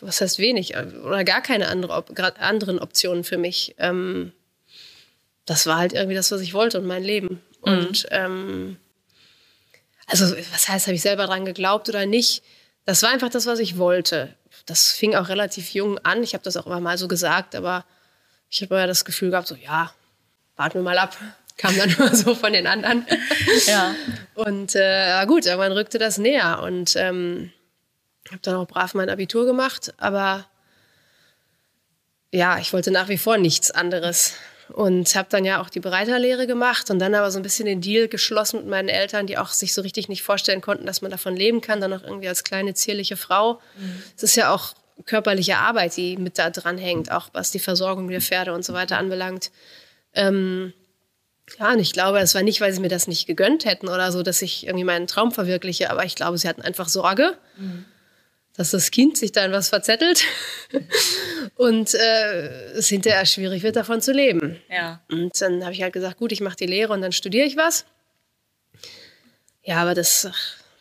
was 0.00 0.20
heißt 0.20 0.38
wenig, 0.38 0.76
oder 0.76 1.24
gar 1.24 1.42
keine 1.42 1.68
andere, 1.68 2.04
anderen 2.38 2.78
Optionen 2.78 3.24
für 3.24 3.36
mich. 3.36 3.74
Ähm, 3.78 4.32
das 5.44 5.66
war 5.66 5.76
halt 5.78 5.92
irgendwie 5.92 6.14
das, 6.16 6.30
was 6.30 6.40
ich 6.40 6.54
wollte 6.54 6.78
und 6.78 6.86
mein 6.86 7.02
Leben. 7.04 7.42
Und 7.60 8.06
ähm, 8.12 8.76
also, 10.06 10.34
was 10.52 10.68
heißt, 10.68 10.86
habe 10.86 10.94
ich 10.96 11.02
selber 11.02 11.26
dran 11.26 11.44
geglaubt 11.44 11.88
oder 11.88 12.06
nicht? 12.06 12.42
Das 12.84 13.02
war 13.02 13.10
einfach 13.10 13.30
das, 13.30 13.46
was 13.46 13.58
ich 13.58 13.78
wollte. 13.78 14.34
Das 14.66 14.92
fing 14.92 15.14
auch 15.14 15.28
relativ 15.28 15.70
jung 15.74 15.98
an. 15.98 16.22
Ich 16.22 16.34
habe 16.34 16.44
das 16.44 16.56
auch 16.56 16.66
immer 16.66 16.80
mal 16.80 16.98
so 16.98 17.08
gesagt, 17.08 17.54
aber 17.54 17.84
ich 18.50 18.62
habe 18.62 18.76
ja 18.76 18.86
das 18.86 19.04
Gefühl 19.04 19.30
gehabt, 19.30 19.48
so, 19.48 19.56
ja, 19.56 19.92
warten 20.56 20.74
wir 20.78 20.82
mal 20.82 20.98
ab. 20.98 21.16
Kam 21.56 21.76
dann 21.78 21.90
immer 21.90 22.14
so 22.14 22.34
von 22.34 22.52
den 22.52 22.66
anderen. 22.66 23.06
Ja. 23.66 23.94
Und 24.34 24.74
äh, 24.74 25.24
gut, 25.26 25.46
irgendwann 25.46 25.72
rückte 25.72 25.98
das 25.98 26.18
näher 26.18 26.60
und 26.62 26.96
ähm, 26.96 27.52
habe 28.28 28.40
dann 28.42 28.56
auch 28.56 28.66
brav 28.66 28.94
mein 28.94 29.08
Abitur 29.08 29.46
gemacht, 29.46 29.94
aber 29.98 30.46
ja, 32.32 32.58
ich 32.58 32.72
wollte 32.72 32.90
nach 32.90 33.08
wie 33.08 33.18
vor 33.18 33.38
nichts 33.38 33.70
anderes 33.70 34.34
und 34.68 35.14
habe 35.14 35.28
dann 35.30 35.44
ja 35.44 35.60
auch 35.60 35.70
die 35.70 35.80
Bereiterlehre 35.80 36.46
gemacht 36.46 36.90
und 36.90 36.98
dann 36.98 37.14
aber 37.14 37.30
so 37.30 37.38
ein 37.38 37.42
bisschen 37.42 37.66
den 37.66 37.80
Deal 37.80 38.08
geschlossen 38.08 38.60
mit 38.60 38.68
meinen 38.68 38.88
Eltern, 38.88 39.26
die 39.26 39.38
auch 39.38 39.48
sich 39.48 39.74
so 39.74 39.82
richtig 39.82 40.08
nicht 40.08 40.22
vorstellen 40.22 40.60
konnten, 40.60 40.86
dass 40.86 41.02
man 41.02 41.10
davon 41.10 41.36
leben 41.36 41.60
kann, 41.60 41.80
dann 41.80 41.92
auch 41.92 42.02
irgendwie 42.02 42.28
als 42.28 42.44
kleine 42.44 42.74
zierliche 42.74 43.16
Frau. 43.16 43.60
Es 44.16 44.22
ist 44.22 44.36
ja 44.36 44.52
auch 44.52 44.74
körperliche 45.06 45.58
Arbeit, 45.58 45.96
die 45.96 46.16
mit 46.16 46.38
da 46.38 46.50
dran 46.50 46.78
hängt, 46.78 47.10
auch 47.10 47.28
was 47.32 47.50
die 47.50 47.58
Versorgung 47.58 48.08
der 48.08 48.20
Pferde 48.20 48.52
und 48.52 48.64
so 48.64 48.72
weiter 48.72 48.96
anbelangt. 48.98 49.50
Ähm, 50.14 50.72
Ja, 51.58 51.72
und 51.72 51.78
ich 51.78 51.92
glaube, 51.92 52.20
es 52.20 52.34
war 52.34 52.42
nicht, 52.42 52.60
weil 52.60 52.72
sie 52.72 52.80
mir 52.80 52.88
das 52.88 53.06
nicht 53.06 53.26
gegönnt 53.26 53.66
hätten 53.66 53.88
oder 53.88 54.10
so, 54.12 54.22
dass 54.22 54.40
ich 54.40 54.66
irgendwie 54.66 54.84
meinen 54.84 55.06
Traum 55.06 55.30
verwirkliche, 55.30 55.90
aber 55.90 56.04
ich 56.04 56.14
glaube, 56.14 56.38
sie 56.38 56.48
hatten 56.48 56.62
einfach 56.62 56.88
Sorge, 56.88 57.36
mhm. 57.58 57.84
Dass 58.56 58.70
das 58.70 58.90
Kind 58.90 59.16
sich 59.16 59.32
da 59.32 59.44
in 59.44 59.52
was 59.52 59.68
verzettelt 59.68 60.24
und 61.56 61.94
äh, 61.94 62.72
es 62.72 62.88
hinterher 62.88 63.26
schwierig 63.26 63.62
wird, 63.62 63.76
davon 63.76 64.00
zu 64.00 64.12
leben. 64.12 64.60
Ja. 64.70 65.00
Und 65.10 65.40
dann 65.40 65.62
habe 65.62 65.72
ich 65.72 65.82
halt 65.82 65.92
gesagt, 65.92 66.18
gut, 66.18 66.32
ich 66.32 66.40
mache 66.40 66.56
die 66.56 66.66
Lehre 66.66 66.92
und 66.92 67.02
dann 67.02 67.12
studiere 67.12 67.46
ich 67.46 67.56
was. 67.56 67.84
Ja, 69.62 69.76
aber 69.82 69.94
das, 69.94 70.28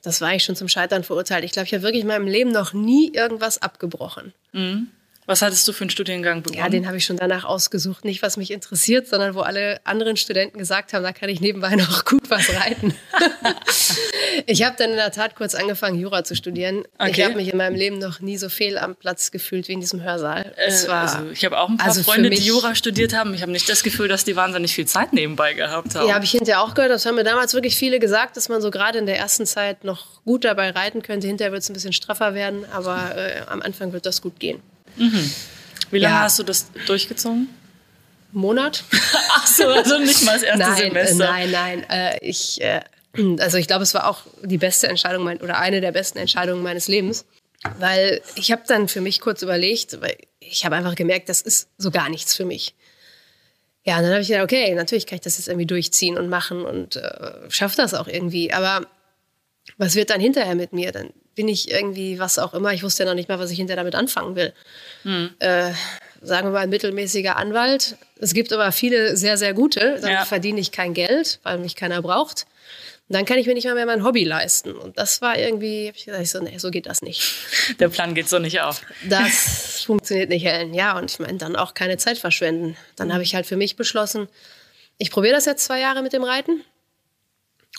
das 0.03 0.21
war 0.21 0.35
ich 0.35 0.43
schon 0.43 0.55
zum 0.55 0.67
Scheitern 0.67 1.03
verurteilt. 1.03 1.45
Ich 1.45 1.51
glaube, 1.51 1.65
ich 1.65 1.73
habe 1.73 1.83
wirklich 1.83 2.01
in 2.01 2.07
meinem 2.07 2.27
Leben 2.27 2.51
noch 2.51 2.73
nie 2.73 3.11
irgendwas 3.13 3.61
abgebrochen. 3.61 4.33
Mhm. 4.51 4.89
Was 5.25 5.41
hattest 5.41 5.67
du 5.67 5.73
für 5.73 5.83
einen 5.83 5.89
Studiengang 5.89 6.43
begonnen? 6.43 6.59
Ja, 6.59 6.69
den 6.69 6.87
habe 6.87 6.97
ich 6.97 7.05
schon 7.05 7.17
danach 7.17 7.45
ausgesucht. 7.45 8.03
Nicht, 8.03 8.21
was 8.21 8.35
mich 8.35 8.51
interessiert, 8.51 9.07
sondern 9.07 9.35
wo 9.35 9.41
alle 9.41 9.79
anderen 9.85 10.17
Studenten 10.17 10.57
gesagt 10.57 10.93
haben, 10.93 11.03
da 11.03 11.13
kann 11.13 11.29
ich 11.29 11.39
nebenbei 11.39 11.75
noch 11.75 12.05
gut 12.05 12.29
was 12.29 12.49
reiten. 12.53 12.93
ich 14.45 14.63
habe 14.63 14.75
dann 14.77 14.91
in 14.91 14.97
der 14.97 15.11
Tat 15.11 15.35
kurz 15.35 15.55
angefangen, 15.55 15.99
Jura 15.99 16.23
zu 16.23 16.35
studieren. 16.35 16.83
Okay. 16.97 17.11
Ich 17.11 17.23
habe 17.23 17.35
mich 17.35 17.49
in 17.49 17.57
meinem 17.57 17.75
Leben 17.75 17.99
noch 17.99 18.19
nie 18.19 18.37
so 18.37 18.49
fehl 18.49 18.77
am 18.77 18.95
Platz 18.95 19.31
gefühlt 19.31 19.67
wie 19.67 19.73
in 19.73 19.79
diesem 19.79 20.03
Hörsaal. 20.03 20.53
Es 20.57 20.85
äh, 20.85 20.87
war, 20.89 21.01
also 21.01 21.29
ich 21.31 21.45
habe 21.45 21.57
auch 21.57 21.69
ein 21.69 21.77
paar 21.77 21.87
also 21.87 22.03
Freunde, 22.03 22.29
die 22.29 22.41
Jura 22.41 22.75
studiert 22.75 23.13
haben. 23.13 23.33
Ich 23.33 23.41
habe 23.41 23.51
nicht 23.51 23.69
das 23.69 23.83
Gefühl, 23.83 24.07
dass 24.07 24.25
die 24.25 24.35
wahnsinnig 24.35 24.73
viel 24.73 24.85
Zeit 24.85 25.13
nebenbei 25.13 25.53
gehabt 25.53 25.95
haben. 25.95 26.07
Ja, 26.07 26.15
habe 26.15 26.25
ich 26.25 26.31
hinterher 26.31 26.61
auch 26.61 26.73
gehört. 26.73 26.91
Das 26.91 27.05
haben 27.05 27.15
mir 27.15 27.23
damals 27.23 27.53
wirklich 27.53 27.77
viele 27.77 27.99
gesagt, 27.99 28.35
dass 28.35 28.49
man 28.49 28.61
so 28.61 28.71
gerade 28.71 28.99
in 28.99 29.05
der 29.05 29.17
ersten 29.17 29.45
Zeit 29.45 29.83
noch 29.83 30.21
gut 30.25 30.43
dabei 30.43 30.71
reiten 30.71 31.01
könnte. 31.01 31.27
Hinterher 31.27 31.51
wird 31.51 31.63
es 31.63 31.69
ein 31.69 31.73
bisschen 31.73 31.93
straffer 31.93 32.33
werden, 32.33 32.65
aber 32.71 33.15
äh, 33.15 33.41
am 33.47 33.61
Anfang 33.61 33.93
wird 33.93 34.05
das 34.05 34.21
gut 34.21 34.39
gehen. 34.39 34.61
Mhm. 34.95 35.31
Wie 35.91 35.99
lange 35.99 36.15
ja. 36.15 36.21
hast 36.21 36.39
du 36.39 36.43
das 36.43 36.67
durchgezogen? 36.87 37.49
Monat. 38.31 38.83
Ach 39.29 39.47
so, 39.47 39.67
also 39.67 39.99
nicht 39.99 40.23
mal 40.23 40.33
das 40.33 40.43
erste 40.43 40.59
nein, 40.59 40.77
Semester. 40.77 41.25
Nein, 41.25 41.51
nein, 41.51 41.89
äh, 41.89 42.17
ich, 42.21 42.61
äh, 42.61 42.81
also 43.39 43.57
ich 43.57 43.67
glaube, 43.67 43.83
es 43.83 43.93
war 43.93 44.07
auch 44.07 44.21
die 44.41 44.57
beste 44.57 44.87
Entscheidung 44.87 45.23
mein, 45.23 45.39
oder 45.39 45.59
eine 45.59 45.81
der 45.81 45.91
besten 45.91 46.17
Entscheidungen 46.17 46.63
meines 46.63 46.87
Lebens, 46.87 47.25
weil 47.77 48.21
ich 48.35 48.51
habe 48.51 48.63
dann 48.67 48.87
für 48.87 49.01
mich 49.01 49.21
kurz 49.21 49.41
überlegt, 49.43 50.01
weil 50.01 50.17
ich 50.39 50.65
habe 50.65 50.75
einfach 50.75 50.95
gemerkt, 50.95 51.29
das 51.29 51.41
ist 51.41 51.69
so 51.77 51.91
gar 51.91 52.09
nichts 52.09 52.35
für 52.35 52.45
mich. 52.45 52.73
Ja, 53.85 53.97
und 53.97 54.03
dann 54.03 54.11
habe 54.11 54.21
ich 54.21 54.29
gedacht, 54.29 54.45
okay, 54.45 54.73
natürlich 54.75 55.05
kann 55.05 55.17
ich 55.17 55.21
das 55.21 55.37
jetzt 55.37 55.47
irgendwie 55.47 55.65
durchziehen 55.65 56.17
und 56.17 56.29
machen 56.29 56.65
und 56.65 56.95
äh, 56.95 57.49
schaffe 57.49 57.75
das 57.75 57.93
auch 57.93 58.07
irgendwie. 58.07 58.53
Aber 58.53 58.87
was 59.77 59.95
wird 59.95 60.09
dann 60.09 60.21
hinterher 60.21 60.55
mit 60.55 60.71
mir? 60.71 60.91
Dann 60.91 61.09
bin 61.35 61.47
ich 61.47 61.71
irgendwie, 61.71 62.19
was 62.19 62.39
auch 62.39 62.53
immer, 62.53 62.73
ich 62.73 62.83
wusste 62.83 63.03
ja 63.03 63.09
noch 63.09 63.15
nicht 63.15 63.29
mal, 63.29 63.39
was 63.39 63.51
ich 63.51 63.57
hinterher 63.57 63.81
damit 63.83 63.95
anfangen 63.95 64.35
will. 64.35 64.53
Hm. 65.03 65.31
Äh, 65.39 65.71
sagen 66.21 66.47
wir 66.47 66.51
mal, 66.51 66.59
ein 66.59 66.69
mittelmäßiger 66.69 67.35
Anwalt. 67.35 67.97
Es 68.19 68.33
gibt 68.33 68.53
aber 68.53 68.71
viele 68.71 69.17
sehr, 69.17 69.37
sehr 69.37 69.53
gute. 69.53 69.99
Dann 70.01 70.11
ja. 70.11 70.25
verdiene 70.25 70.59
ich 70.59 70.71
kein 70.71 70.93
Geld, 70.93 71.39
weil 71.43 71.57
mich 71.57 71.75
keiner 71.75 72.01
braucht. 72.01 72.45
Und 73.09 73.15
dann 73.15 73.25
kann 73.25 73.37
ich 73.37 73.47
mir 73.47 73.53
nicht 73.53 73.65
mal 73.65 73.75
mehr 73.75 73.85
mein 73.85 74.05
Hobby 74.05 74.23
leisten. 74.23 74.71
Und 74.73 74.97
das 74.97 75.21
war 75.21 75.37
irgendwie, 75.37 75.89
hab 75.89 75.95
ich 75.95 76.05
gesagt, 76.05 76.27
so, 76.27 76.39
nee, 76.39 76.57
so 76.57 76.71
geht 76.71 76.85
das 76.85 77.01
nicht. 77.01 77.21
Der 77.79 77.89
Plan 77.89 78.13
geht 78.13 78.29
so 78.29 78.39
nicht 78.39 78.61
auf. 78.61 78.81
Das 79.03 79.83
funktioniert 79.85 80.29
nicht, 80.29 80.45
Helen. 80.45 80.73
Ja, 80.73 80.97
und 80.97 81.11
ich 81.11 81.19
meine, 81.19 81.37
dann 81.37 81.55
auch 81.55 81.73
keine 81.73 81.97
Zeit 81.97 82.17
verschwenden. 82.17 82.77
Dann 82.95 83.11
habe 83.11 83.23
ich 83.23 83.35
halt 83.35 83.45
für 83.45 83.57
mich 83.57 83.75
beschlossen, 83.75 84.29
ich 84.97 85.11
probiere 85.11 85.35
das 85.35 85.45
jetzt 85.45 85.65
zwei 85.65 85.81
Jahre 85.81 86.01
mit 86.01 86.13
dem 86.13 86.23
Reiten. 86.23 86.63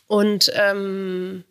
Und 0.06 0.52
ähm, 0.54 1.44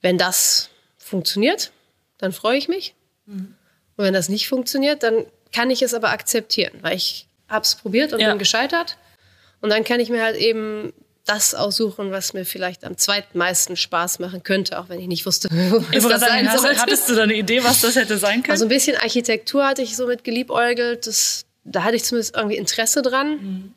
wenn 0.00 0.16
das 0.16 0.70
funktioniert, 1.10 1.72
dann 2.18 2.32
freue 2.32 2.56
ich 2.56 2.68
mich. 2.68 2.94
Mhm. 3.26 3.54
Und 3.96 4.04
wenn 4.04 4.14
das 4.14 4.28
nicht 4.28 4.48
funktioniert, 4.48 5.02
dann 5.02 5.26
kann 5.52 5.70
ich 5.70 5.82
es 5.82 5.92
aber 5.92 6.10
akzeptieren, 6.10 6.72
weil 6.80 6.96
ich 6.96 7.26
habe 7.48 7.64
es 7.64 7.74
probiert 7.74 8.12
und 8.12 8.20
ja. 8.20 8.30
bin 8.30 8.38
gescheitert. 8.38 8.96
Und 9.60 9.70
dann 9.70 9.84
kann 9.84 10.00
ich 10.00 10.08
mir 10.08 10.22
halt 10.22 10.36
eben 10.36 10.92
das 11.26 11.54
aussuchen, 11.54 12.10
was 12.10 12.32
mir 12.32 12.46
vielleicht 12.46 12.84
am 12.84 12.96
zweitmeisten 12.96 13.76
Spaß 13.76 14.18
machen 14.20 14.42
könnte, 14.42 14.78
auch 14.80 14.88
wenn 14.88 14.98
ich 15.00 15.06
nicht 15.06 15.26
wusste, 15.26 15.48
was 15.92 16.08
das 16.08 16.20
sein 16.20 16.50
hast, 16.50 16.62
sollte. 16.62 16.80
Hattest 16.80 17.08
du 17.10 17.14
da 17.14 17.24
eine 17.24 17.34
Idee, 17.34 17.62
was 17.62 17.82
das 17.82 17.96
hätte 17.96 18.16
sein 18.16 18.42
können? 18.42 18.52
Also 18.52 18.64
ein 18.64 18.68
bisschen 18.68 18.96
Architektur 18.96 19.66
hatte 19.66 19.82
ich 19.82 19.96
so 19.96 20.06
mit 20.06 20.24
geliebäugelt. 20.24 21.06
Das, 21.06 21.44
da 21.64 21.84
hatte 21.84 21.96
ich 21.96 22.04
zumindest 22.04 22.34
irgendwie 22.34 22.56
Interesse 22.56 23.02
dran. 23.02 23.30
Mhm. 23.30 23.74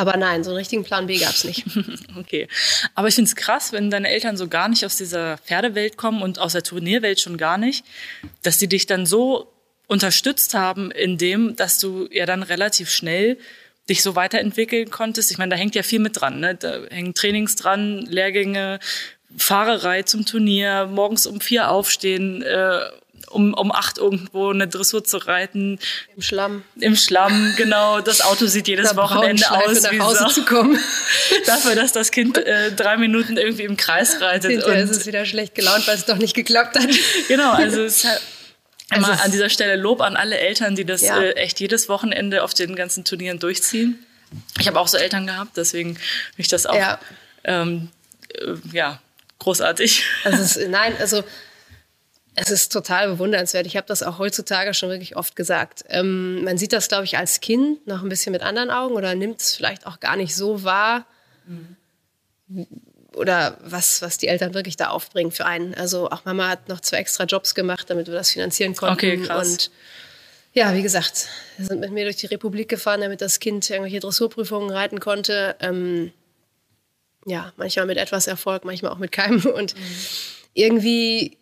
Aber 0.00 0.16
nein, 0.16 0.42
so 0.44 0.48
einen 0.48 0.56
richtigen 0.56 0.82
Plan 0.82 1.06
B 1.06 1.18
gab 1.18 1.34
es 1.34 1.44
nicht. 1.44 1.66
okay. 2.16 2.48
Aber 2.94 3.08
ich 3.08 3.14
finde 3.14 3.28
es 3.28 3.36
krass, 3.36 3.70
wenn 3.74 3.90
deine 3.90 4.08
Eltern 4.08 4.38
so 4.38 4.48
gar 4.48 4.70
nicht 4.70 4.86
aus 4.86 4.96
dieser 4.96 5.36
Pferdewelt 5.36 5.98
kommen 5.98 6.22
und 6.22 6.38
aus 6.38 6.54
der 6.54 6.62
Turnierwelt 6.62 7.20
schon 7.20 7.36
gar 7.36 7.58
nicht, 7.58 7.84
dass 8.42 8.58
sie 8.58 8.66
dich 8.66 8.86
dann 8.86 9.04
so 9.04 9.52
unterstützt 9.88 10.54
haben, 10.54 10.90
in 10.90 11.18
dem, 11.18 11.54
dass 11.54 11.78
du 11.78 12.08
ja 12.10 12.24
dann 12.24 12.42
relativ 12.42 12.88
schnell 12.88 13.36
dich 13.90 14.02
so 14.02 14.16
weiterentwickeln 14.16 14.88
konntest. 14.88 15.30
Ich 15.32 15.36
meine, 15.36 15.50
da 15.50 15.56
hängt 15.56 15.74
ja 15.74 15.82
viel 15.82 15.98
mit 15.98 16.18
dran. 16.18 16.40
Ne? 16.40 16.54
Da 16.54 16.80
hängen 16.88 17.12
Trainings 17.12 17.56
dran, 17.56 18.06
Lehrgänge, 18.08 18.78
Fahrerei 19.36 20.04
zum 20.04 20.24
Turnier, 20.24 20.86
morgens 20.86 21.26
um 21.26 21.42
vier 21.42 21.70
aufstehen, 21.70 22.40
äh, 22.40 22.80
um, 23.28 23.54
um 23.54 23.72
acht 23.72 23.98
irgendwo 23.98 24.50
eine 24.50 24.68
Dressur 24.68 25.04
zu 25.04 25.18
reiten. 25.18 25.78
Im 26.16 26.22
Schlamm. 26.22 26.64
Im 26.80 26.96
Schlamm, 26.96 27.54
genau. 27.56 28.00
Das 28.00 28.20
Auto 28.20 28.46
sieht 28.46 28.68
jedes 28.68 28.96
Wochenende 28.96 29.50
aus 29.50 29.82
nach 29.82 29.98
Hause 29.98 30.26
zu 30.32 30.44
kommen. 30.44 30.78
Dafür, 31.46 31.74
dass 31.74 31.92
das 31.92 32.10
Kind 32.10 32.38
äh, 32.38 32.72
drei 32.72 32.96
Minuten 32.96 33.36
irgendwie 33.36 33.64
im 33.64 33.76
Kreis 33.76 34.20
reitet. 34.20 34.50
Hinterher 34.50 34.82
ist 34.82 34.90
es 34.90 35.06
wieder 35.06 35.24
schlecht 35.26 35.54
gelaunt, 35.54 35.86
weil 35.86 35.96
es 35.96 36.06
doch 36.06 36.18
nicht 36.18 36.34
geklappt 36.34 36.78
hat. 36.78 36.88
Genau, 37.28 37.52
also 37.52 37.82
es 37.84 38.04
hat 38.04 38.20
also 38.90 39.06
Mal 39.06 39.20
an 39.20 39.30
dieser 39.30 39.48
Stelle 39.48 39.76
Lob 39.76 40.00
an 40.00 40.16
alle 40.16 40.38
Eltern, 40.38 40.74
die 40.74 40.84
das 40.84 41.02
ja. 41.02 41.20
äh, 41.20 41.32
echt 41.34 41.60
jedes 41.60 41.88
Wochenende 41.88 42.42
auf 42.42 42.54
den 42.54 42.74
ganzen 42.74 43.04
Turnieren 43.04 43.38
durchziehen. 43.38 44.04
Ich 44.58 44.66
habe 44.66 44.78
auch 44.80 44.88
so 44.88 44.96
Eltern 44.96 45.26
gehabt, 45.26 45.56
deswegen 45.56 45.94
finde 45.94 46.02
ich 46.38 46.48
das 46.48 46.66
auch 46.66 46.74
ja, 46.74 46.98
ähm, 47.44 47.88
äh, 48.34 48.54
ja 48.72 49.00
großartig. 49.38 50.04
Also 50.24 50.42
es, 50.42 50.68
nein, 50.68 50.94
also 50.98 51.22
es 52.34 52.50
ist 52.50 52.72
total 52.72 53.08
bewundernswert. 53.08 53.66
Ich 53.66 53.76
habe 53.76 53.86
das 53.86 54.02
auch 54.02 54.18
heutzutage 54.18 54.72
schon 54.74 54.88
wirklich 54.88 55.16
oft 55.16 55.36
gesagt. 55.36 55.84
Ähm, 55.88 56.44
man 56.44 56.58
sieht 56.58 56.72
das, 56.72 56.88
glaube 56.88 57.04
ich, 57.04 57.18
als 57.18 57.40
Kind 57.40 57.86
noch 57.86 58.02
ein 58.02 58.08
bisschen 58.08 58.32
mit 58.32 58.42
anderen 58.42 58.70
Augen 58.70 58.94
oder 58.94 59.14
nimmt 59.14 59.40
es 59.40 59.54
vielleicht 59.54 59.86
auch 59.86 60.00
gar 60.00 60.16
nicht 60.16 60.34
so 60.34 60.62
wahr. 60.62 61.06
Mhm. 61.46 62.66
Oder 63.14 63.58
was, 63.62 64.02
was 64.02 64.18
die 64.18 64.28
Eltern 64.28 64.54
wirklich 64.54 64.76
da 64.76 64.88
aufbringen 64.88 65.32
für 65.32 65.44
einen. 65.44 65.74
Also 65.74 66.10
auch 66.10 66.24
Mama 66.24 66.48
hat 66.48 66.68
noch 66.68 66.80
zwei 66.80 66.98
extra 66.98 67.24
Jobs 67.24 67.54
gemacht, 67.54 67.90
damit 67.90 68.06
wir 68.06 68.14
das 68.14 68.30
finanzieren 68.30 68.76
konnten. 68.76 68.94
Okay, 68.94 69.18
krass. 69.18 69.48
Und 69.48 69.70
ja, 70.52 70.74
wie 70.74 70.82
gesagt, 70.82 71.28
wir 71.56 71.66
sind 71.66 71.80
mit 71.80 71.90
mir 71.90 72.04
durch 72.04 72.16
die 72.16 72.26
Republik 72.26 72.68
gefahren, 72.68 73.00
damit 73.00 73.20
das 73.20 73.40
Kind 73.40 73.68
irgendwelche 73.68 74.00
Dressurprüfungen 74.00 74.70
reiten 74.70 75.00
konnte. 75.00 75.56
Ähm, 75.60 76.12
ja, 77.26 77.52
manchmal 77.56 77.86
mit 77.86 77.98
etwas 77.98 78.26
Erfolg, 78.26 78.64
manchmal 78.64 78.92
auch 78.92 78.98
mit 78.98 79.12
keinem. 79.12 79.44
Und 79.44 79.76
mhm. 79.76 79.82
irgendwie 80.54 81.39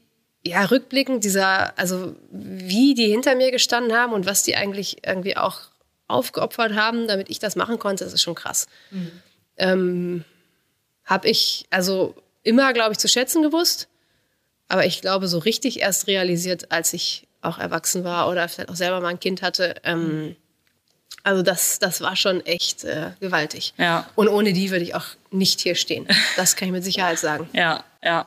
ja, 0.49 0.64
rückblickend, 0.64 1.25
dieser, 1.25 1.78
also 1.78 2.14
wie 2.31 2.95
die 2.95 3.09
hinter 3.09 3.35
mir 3.35 3.50
gestanden 3.50 3.97
haben 3.97 4.12
und 4.12 4.26
was 4.26 4.43
die 4.43 4.57
eigentlich 4.57 5.07
irgendwie 5.07 5.37
auch 5.37 5.61
aufgeopfert 6.07 6.75
haben, 6.75 7.07
damit 7.07 7.31
ich 7.31 7.38
das 7.38 7.57
machen 7.57 7.78
konnte, 7.78 8.05
das 8.05 8.12
ist 8.12 8.23
schon 8.23 8.35
krass. 8.35 8.67
Mhm. 8.90 9.12
Ähm, 9.59 10.25
habe 11.05 11.28
ich 11.28 11.67
also 11.71 12.14
immer, 12.43 12.73
glaube 12.73 12.93
ich, 12.93 12.99
zu 12.99 13.09
schätzen 13.09 13.43
gewusst, 13.43 13.88
aber 14.69 14.87
ich 14.87 15.00
glaube, 15.00 15.28
so 15.28 15.38
richtig 15.38 15.81
erst 15.81 16.07
realisiert, 16.07 16.71
als 16.73 16.93
ich 16.93 17.26
auch 17.40 17.59
erwachsen 17.59 18.05
war 18.05 18.28
oder 18.28 18.49
vielleicht 18.49 18.71
auch 18.71 18.76
selber 18.76 19.00
mal 19.00 19.09
ein 19.09 19.21
Kind 19.21 19.43
hatte. 19.43 19.76
Ähm, 19.85 20.37
also 21.23 21.43
das, 21.43 21.78
das 21.78 22.00
war 22.00 22.17
schon 22.17 22.45
echt 22.47 22.85
äh, 22.85 23.11
gewaltig. 23.21 23.75
Ja. 23.76 24.09
Und 24.14 24.28
ohne 24.28 24.52
die 24.52 24.71
würde 24.71 24.85
ich 24.85 24.95
auch 24.95 25.07
nicht 25.31 25.61
hier 25.61 25.75
stehen. 25.75 26.07
Das 26.37 26.57
kann 26.57 26.69
ich 26.69 26.73
mit 26.73 26.85
Sicherheit 26.85 27.19
sagen. 27.19 27.49
Ja, 27.52 27.85
ja. 28.02 28.26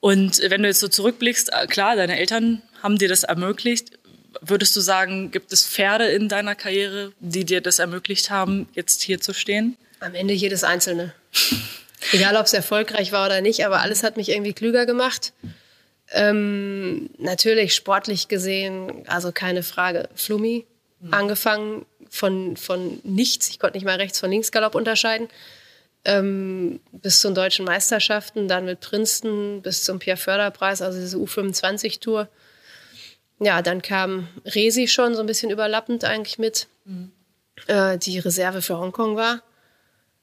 Und 0.00 0.40
wenn 0.48 0.62
du 0.62 0.68
jetzt 0.68 0.80
so 0.80 0.88
zurückblickst, 0.88 1.52
äh, 1.52 1.66
klar, 1.66 1.94
deine 1.94 2.18
Eltern 2.18 2.62
haben 2.82 2.98
dir 2.98 3.08
das 3.08 3.22
ermöglicht. 3.22 3.98
Würdest 4.40 4.74
du 4.74 4.80
sagen, 4.80 5.30
gibt 5.30 5.52
es 5.52 5.66
Pferde 5.66 6.06
in 6.06 6.28
deiner 6.28 6.54
Karriere, 6.54 7.12
die 7.20 7.44
dir 7.44 7.60
das 7.60 7.78
ermöglicht 7.78 8.30
haben, 8.30 8.68
jetzt 8.74 9.02
hier 9.02 9.20
zu 9.20 9.34
stehen? 9.34 9.76
Am 9.98 10.14
Ende 10.14 10.32
jedes 10.32 10.64
Einzelne. 10.64 11.12
Egal, 12.12 12.36
ob 12.36 12.46
es 12.46 12.54
erfolgreich 12.54 13.12
war 13.12 13.26
oder 13.26 13.42
nicht, 13.42 13.66
aber 13.66 13.80
alles 13.80 14.02
hat 14.02 14.16
mich 14.16 14.30
irgendwie 14.30 14.54
klüger 14.54 14.86
gemacht. 14.86 15.34
Ähm, 16.12 17.10
natürlich 17.18 17.74
sportlich 17.74 18.28
gesehen, 18.28 19.06
also 19.06 19.32
keine 19.32 19.62
Frage. 19.62 20.08
Flummi, 20.14 20.64
mhm. 21.00 21.12
angefangen 21.12 21.86
von, 22.08 22.56
von 22.56 23.00
nichts. 23.04 23.50
Ich 23.50 23.58
konnte 23.58 23.76
nicht 23.76 23.84
mal 23.84 23.96
rechts 23.96 24.18
von 24.18 24.30
links 24.30 24.50
Galopp 24.50 24.74
unterscheiden 24.74 25.28
ähm, 26.04 26.80
bis 26.92 27.20
zu 27.20 27.28
den 27.28 27.34
deutschen 27.34 27.64
Meisterschaften, 27.64 28.48
dann 28.48 28.64
mit 28.64 28.80
Princeton 28.80 29.62
bis 29.62 29.84
zum 29.84 29.98
Pierre-Förderpreis, 29.98 30.82
also 30.82 30.98
diese 30.98 31.18
U25-Tour. 31.18 32.28
Ja, 33.38 33.62
dann 33.62 33.82
kam 33.82 34.28
Resi 34.44 34.88
schon 34.88 35.14
so 35.14 35.20
ein 35.20 35.26
bisschen 35.26 35.50
überlappend 35.50 36.04
eigentlich 36.04 36.38
mit, 36.38 36.68
mhm. 36.84 37.12
äh, 37.66 37.98
die 37.98 38.18
Reserve 38.18 38.62
für 38.62 38.78
Hongkong 38.78 39.16
war. 39.16 39.42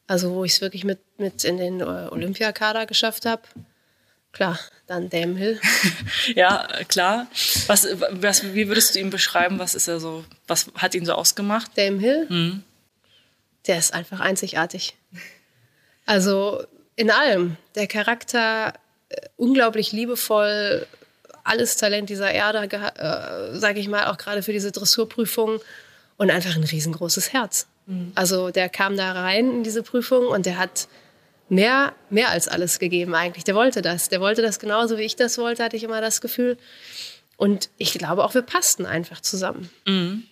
Also 0.07 0.31
wo 0.33 0.45
ich 0.45 0.53
es 0.53 0.61
wirklich 0.61 0.83
mit, 0.83 0.99
mit 1.17 1.43
in 1.43 1.57
den 1.57 1.81
äh, 1.81 1.83
Olympiakader 1.83 2.85
geschafft 2.85 3.25
habe. 3.25 3.41
Klar, 4.31 4.59
dann 4.85 5.09
Dame 5.09 5.35
Hill. 5.35 5.59
ja, 6.35 6.67
klar. 6.87 7.27
Was, 7.67 7.87
was, 8.11 8.53
wie 8.53 8.67
würdest 8.67 8.95
du 8.95 8.99
ihn 8.99 9.09
beschreiben? 9.09 9.59
Was 9.59 9.75
ist 9.75 9.87
er 9.87 9.99
so, 9.99 10.23
was 10.47 10.67
hat 10.75 10.95
ihn 10.95 11.05
so 11.05 11.13
ausgemacht? 11.13 11.71
Dame 11.77 11.99
Hill? 11.99 12.27
Mhm 12.29 12.63
der 13.67 13.77
ist 13.77 13.93
einfach 13.93 14.19
einzigartig. 14.19 14.95
Also 16.07 16.63
in 16.95 17.11
allem. 17.11 17.57
Der 17.75 17.85
Charakter 17.85 18.73
äh, 19.09 19.15
unglaublich 19.35 19.91
liebevoll, 19.91 20.87
alles 21.43 21.77
Talent 21.77 22.09
dieser 22.09 22.31
Erde, 22.31 22.63
äh, 22.63 23.57
sage 23.57 23.79
ich 23.79 23.87
mal, 23.87 24.07
auch 24.07 24.17
gerade 24.17 24.41
für 24.41 24.51
diese 24.51 24.71
Dressurprüfung 24.71 25.59
und 26.17 26.31
einfach 26.31 26.55
ein 26.55 26.63
riesengroßes 26.63 27.31
Herz. 27.31 27.67
Mhm. 27.85 28.11
Also 28.15 28.49
der 28.49 28.69
kam 28.69 28.97
da 28.97 29.11
rein 29.11 29.51
in 29.51 29.63
diese 29.63 29.83
Prüfung 29.83 30.27
und 30.27 30.45
der 30.45 30.57
hat 30.57 30.87
mehr, 31.49 31.93
mehr 32.09 32.29
als 32.29 32.47
alles 32.47 32.79
gegeben 32.79 33.15
eigentlich. 33.15 33.43
Der 33.43 33.55
wollte 33.55 33.81
das. 33.81 34.09
Der 34.09 34.19
wollte 34.19 34.41
das 34.41 34.59
genauso, 34.59 34.97
wie 34.97 35.03
ich 35.03 35.15
das 35.15 35.37
wollte, 35.37 35.63
hatte 35.63 35.77
ich 35.77 35.83
immer 35.83 36.01
das 36.01 36.19
Gefühl. 36.21 36.57
Und 37.37 37.69
ich 37.77 37.93
glaube 37.93 38.23
auch, 38.23 38.33
wir 38.33 38.41
passten 38.41 38.85
einfach 38.85 39.21
zusammen. 39.21 39.69
Mhm. 39.85 40.23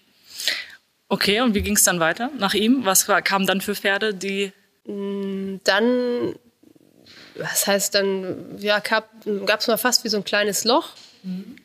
Okay, 1.08 1.41
und 1.41 1.53
wie 1.53 1.62
ging 1.62 1.75
es 1.75 1.84
dann 1.84 2.00
weiter 2.00 2.32
nach 2.39 2.55
ihm? 2.55 2.84
Was 2.84 3.05
kam 3.24 3.46
dann 3.46 3.62
für 3.62 3.75
Pferde, 3.75 4.13
die. 4.13 4.51
Mm, 4.86 5.58
dann, 5.63 6.36
was 7.36 7.68
heißt 7.68 7.96
dann, 7.96 8.58
ja, 8.60 8.80
gab 8.80 9.60
es 9.60 9.68
mal 9.68 9.77
fast 9.77 10.04
wie 10.04 10.10
so 10.10 10.18
ein 10.18 10.24
kleines 10.24 10.63
Loch. 10.63 10.89
Mhm. 11.24 11.56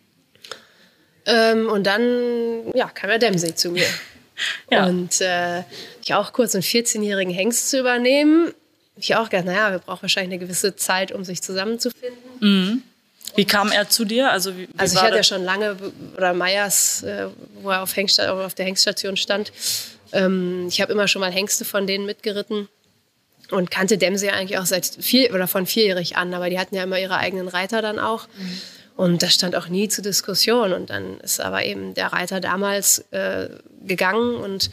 Ähm, 1.26 1.68
und 1.68 1.84
dann, 1.86 2.72
ja, 2.74 2.88
kam 2.88 3.10
der 3.10 3.18
Dempsey 3.18 3.54
zu 3.54 3.70
mir. 3.70 3.86
ja. 4.70 4.86
Und 4.86 5.20
äh, 5.20 5.60
ich 6.02 6.14
auch 6.14 6.32
kurz 6.32 6.54
einen 6.54 6.62
14-jährigen 6.62 7.32
Hengst 7.32 7.70
zu 7.70 7.78
übernehmen. 7.78 8.54
Ich 8.96 9.14
auch 9.14 9.28
gedacht, 9.28 9.46
naja, 9.46 9.70
wir 9.70 9.78
brauchen 9.78 10.02
wahrscheinlich 10.02 10.32
eine 10.32 10.46
gewisse 10.46 10.76
Zeit, 10.76 11.12
um 11.12 11.24
sich 11.24 11.42
zusammenzufinden. 11.42 12.18
Mhm. 12.40 12.82
Wie 13.36 13.44
kam 13.44 13.70
er 13.70 13.88
zu 13.88 14.04
dir? 14.04 14.30
Also, 14.30 14.56
wie, 14.56 14.68
wie 14.68 14.78
also 14.78 14.96
ich 14.96 15.02
hatte 15.02 15.16
ja 15.16 15.22
schon 15.22 15.44
lange, 15.44 15.76
oder 16.16 16.34
Meyers, 16.34 17.02
äh, 17.02 17.26
wo 17.62 17.70
er 17.70 17.82
auf, 17.82 17.94
Hengst, 17.94 18.20
auf 18.20 18.54
der 18.54 18.66
Hengststation 18.66 19.16
stand. 19.16 19.52
Ähm, 20.12 20.66
ich 20.68 20.80
habe 20.80 20.92
immer 20.92 21.06
schon 21.06 21.20
mal 21.20 21.30
Hengste 21.30 21.64
von 21.64 21.86
denen 21.86 22.06
mitgeritten 22.06 22.68
und 23.50 23.70
kannte 23.70 23.98
Dempsey 23.98 24.30
eigentlich 24.30 24.58
auch 24.58 24.66
seit 24.66 24.86
vier 24.86 25.34
oder 25.34 25.48
von 25.48 25.66
vierjährig 25.66 26.16
an, 26.16 26.32
aber 26.34 26.50
die 26.50 26.58
hatten 26.58 26.74
ja 26.74 26.84
immer 26.84 26.98
ihre 26.98 27.16
eigenen 27.16 27.48
Reiter 27.48 27.82
dann 27.82 27.98
auch. 27.98 28.28
Mhm. 28.36 28.60
Und 28.96 29.22
das 29.22 29.32
stand 29.32 29.56
auch 29.56 29.68
nie 29.68 29.88
zur 29.88 30.04
Diskussion. 30.04 30.72
Und 30.72 30.90
dann 30.90 31.20
ist 31.20 31.40
aber 31.40 31.64
eben 31.64 31.94
der 31.94 32.08
Reiter 32.08 32.40
damals 32.40 32.98
äh, 33.12 33.48
gegangen 33.82 34.34
und 34.34 34.70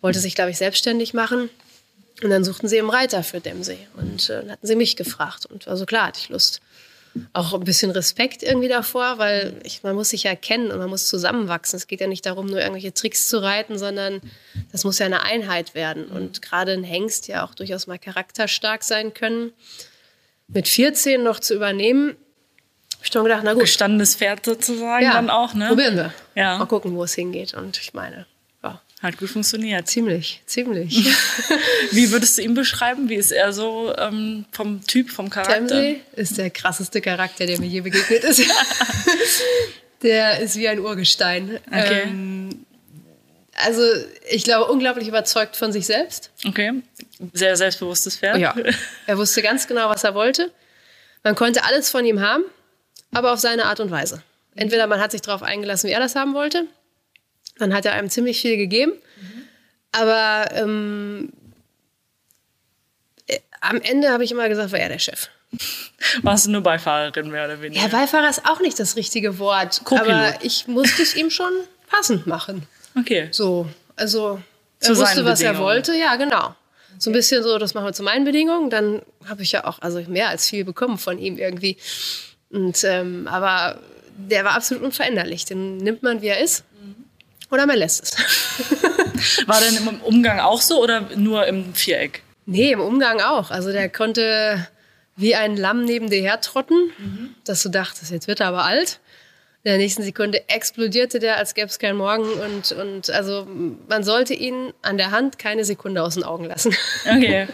wollte 0.00 0.20
sich, 0.20 0.36
glaube 0.36 0.52
ich, 0.52 0.58
selbstständig 0.58 1.12
machen. 1.12 1.50
Und 2.22 2.30
dann 2.30 2.44
suchten 2.44 2.68
sie 2.68 2.76
eben 2.76 2.90
Reiter 2.90 3.24
für 3.24 3.40
Dempsey. 3.40 3.78
Und 3.96 4.30
äh, 4.30 4.42
dann 4.42 4.52
hatten 4.52 4.66
sie 4.66 4.76
mich 4.76 4.94
gefragt. 4.94 5.46
Und 5.46 5.66
also 5.66 5.86
klar, 5.86 6.06
hatte 6.06 6.20
ich 6.22 6.28
Lust 6.28 6.60
auch 7.32 7.54
ein 7.54 7.64
bisschen 7.64 7.90
Respekt 7.90 8.42
irgendwie 8.42 8.68
davor, 8.68 9.18
weil 9.18 9.60
ich, 9.64 9.82
man 9.82 9.94
muss 9.94 10.10
sich 10.10 10.24
ja 10.24 10.34
kennen 10.34 10.70
und 10.70 10.78
man 10.78 10.88
muss 10.88 11.08
zusammenwachsen. 11.08 11.76
Es 11.76 11.86
geht 11.86 12.00
ja 12.00 12.06
nicht 12.06 12.26
darum, 12.26 12.46
nur 12.46 12.60
irgendwelche 12.60 12.92
Tricks 12.92 13.28
zu 13.28 13.42
reiten, 13.42 13.78
sondern 13.78 14.20
das 14.72 14.84
muss 14.84 14.98
ja 14.98 15.06
eine 15.06 15.22
Einheit 15.22 15.74
werden. 15.74 16.06
Und 16.06 16.42
gerade 16.42 16.72
ein 16.72 16.84
Hengst 16.84 17.28
ja 17.28 17.44
auch 17.44 17.54
durchaus 17.54 17.86
mal 17.86 17.98
charakterstark 17.98 18.82
sein 18.82 19.14
können. 19.14 19.52
Mit 20.48 20.68
14 20.68 21.22
noch 21.22 21.40
zu 21.40 21.54
übernehmen, 21.54 22.16
habe 22.98 23.04
ich 23.04 23.12
schon 23.12 23.22
gedacht, 23.24 23.42
na 23.44 23.52
gut. 23.52 23.62
Gestandenes 23.62 24.16
Pferd 24.16 24.44
sozusagen 24.44 25.04
ja, 25.04 25.12
dann 25.12 25.30
auch, 25.30 25.54
ne? 25.54 25.68
Probieren 25.68 25.96
wir. 25.96 26.12
Ja. 26.34 26.58
Mal 26.58 26.66
gucken, 26.66 26.96
wo 26.96 27.04
es 27.04 27.14
hingeht. 27.14 27.54
Und 27.54 27.78
ich 27.78 27.94
meine, 27.94 28.26
hat 29.02 29.16
gut 29.16 29.30
funktioniert. 29.30 29.86
Ziemlich, 29.86 30.42
ziemlich. 30.46 30.96
Wie 31.92 32.10
würdest 32.10 32.38
du 32.38 32.42
ihn 32.42 32.54
beschreiben? 32.54 33.08
Wie 33.08 33.14
ist 33.14 33.30
er 33.30 33.52
so 33.52 33.94
ähm, 33.96 34.44
vom 34.50 34.84
Typ, 34.86 35.10
vom 35.10 35.30
Charakter? 35.30 35.58
Temple 35.58 35.96
ist 36.16 36.38
der 36.38 36.50
krasseste 36.50 37.00
Charakter, 37.00 37.46
der 37.46 37.60
mir 37.60 37.68
je 37.68 37.80
begegnet 37.80 38.24
ist. 38.24 38.42
der 40.02 40.40
ist 40.40 40.56
wie 40.56 40.68
ein 40.68 40.80
Urgestein. 40.80 41.60
Okay. 41.68 42.02
Ähm, 42.02 42.64
also 43.54 43.82
ich 44.30 44.44
glaube, 44.44 44.70
unglaublich 44.70 45.08
überzeugt 45.08 45.56
von 45.56 45.72
sich 45.72 45.86
selbst. 45.86 46.30
Okay, 46.46 46.82
sehr 47.32 47.56
selbstbewusstes 47.56 48.16
Pferd. 48.16 48.38
Ja, 48.38 48.54
er 49.06 49.18
wusste 49.18 49.42
ganz 49.42 49.66
genau, 49.66 49.88
was 49.88 50.04
er 50.04 50.14
wollte. 50.14 50.52
Man 51.24 51.34
konnte 51.34 51.64
alles 51.64 51.90
von 51.90 52.04
ihm 52.04 52.20
haben, 52.20 52.44
aber 53.12 53.32
auf 53.32 53.40
seine 53.40 53.66
Art 53.66 53.80
und 53.80 53.90
Weise. 53.90 54.22
Entweder 54.54 54.86
man 54.86 55.00
hat 55.00 55.12
sich 55.12 55.22
darauf 55.22 55.42
eingelassen, 55.42 55.88
wie 55.88 55.92
er 55.92 56.00
das 56.00 56.14
haben 56.14 56.34
wollte, 56.34 56.66
dann 57.58 57.74
hat 57.74 57.84
er 57.84 57.92
einem 57.92 58.10
ziemlich 58.10 58.40
viel 58.40 58.56
gegeben. 58.56 58.92
Mhm. 58.92 59.42
Aber 59.92 60.50
ähm, 60.52 61.32
äh, 63.26 63.38
am 63.60 63.80
Ende 63.80 64.10
habe 64.10 64.24
ich 64.24 64.32
immer 64.32 64.48
gesagt, 64.48 64.72
war 64.72 64.78
er 64.78 64.88
der 64.88 64.98
Chef. 64.98 65.28
Warst 66.22 66.46
du 66.46 66.50
nur 66.50 66.60
Beifahrerin 66.60 67.30
mehr 67.30 67.46
oder 67.46 67.60
weniger? 67.60 67.82
Ja, 67.82 67.88
Beifahrer 67.88 68.28
ist 68.28 68.44
auch 68.46 68.60
nicht 68.60 68.78
das 68.78 68.96
richtige 68.96 69.38
Wort. 69.38 69.80
Aber 69.86 70.34
ich 70.42 70.68
musste 70.68 71.02
es 71.02 71.16
ihm 71.16 71.30
schon 71.30 71.52
passend 71.88 72.26
machen. 72.26 72.66
Okay. 72.98 73.28
So, 73.30 73.66
also 73.96 74.40
er 74.80 74.86
zu 74.86 74.96
wusste, 74.96 75.24
was 75.24 75.40
er 75.40 75.58
wollte. 75.58 75.94
Ja, 75.94 76.16
genau. 76.16 76.54
So 76.98 77.10
ein 77.10 77.12
bisschen 77.12 77.42
so, 77.42 77.58
das 77.58 77.74
machen 77.74 77.86
wir 77.86 77.92
zu 77.92 78.02
meinen 78.02 78.24
Bedingungen. 78.24 78.70
Dann 78.70 79.02
habe 79.26 79.42
ich 79.42 79.52
ja 79.52 79.64
auch 79.64 79.78
also 79.80 80.00
mehr 80.02 80.28
als 80.28 80.48
viel 80.48 80.64
bekommen 80.64 80.98
von 80.98 81.18
ihm 81.18 81.38
irgendwie. 81.38 81.76
Und 82.50 82.84
ähm, 82.84 83.26
aber 83.28 83.80
der 84.16 84.44
war 84.44 84.54
absolut 84.54 84.82
unveränderlich. 84.82 85.44
Den 85.44 85.78
nimmt 85.78 86.02
man, 86.02 86.22
wie 86.22 86.26
er 86.26 86.40
ist. 86.40 86.64
Oder 87.50 87.66
man 87.66 87.78
lässt 87.78 88.04
es. 88.04 89.46
War 89.46 89.60
denn 89.60 89.76
im 89.76 90.00
Umgang 90.00 90.40
auch 90.40 90.60
so 90.60 90.82
oder 90.82 91.02
nur 91.16 91.46
im 91.46 91.74
Viereck? 91.74 92.22
Nee, 92.46 92.72
im 92.72 92.80
Umgang 92.80 93.20
auch. 93.20 93.50
Also 93.50 93.72
der 93.72 93.88
konnte 93.88 94.66
wie 95.16 95.34
ein 95.34 95.56
Lamm 95.56 95.84
neben 95.84 96.10
dir 96.10 96.22
hertrotten, 96.22 96.92
mhm. 96.96 97.34
dass 97.44 97.62
du 97.62 97.68
dachtest, 97.68 98.10
jetzt 98.10 98.28
wird 98.28 98.40
er 98.40 98.48
aber 98.48 98.64
alt. 98.64 99.00
In 99.64 99.72
der 99.72 99.78
nächsten 99.78 100.04
Sekunde 100.04 100.48
explodierte 100.48 101.18
der, 101.18 101.36
als 101.36 101.52
gäbe 101.52 101.66
es 101.66 101.80
keinen 101.80 101.96
Morgen. 101.96 102.24
Und, 102.24 102.72
und 102.72 103.10
also 103.10 103.46
man 103.88 104.04
sollte 104.04 104.32
ihn 104.32 104.72
an 104.82 104.96
der 104.96 105.10
Hand 105.10 105.38
keine 105.38 105.64
Sekunde 105.64 106.02
aus 106.02 106.14
den 106.14 106.22
Augen 106.22 106.44
lassen. 106.44 106.74
Okay. 107.04 107.48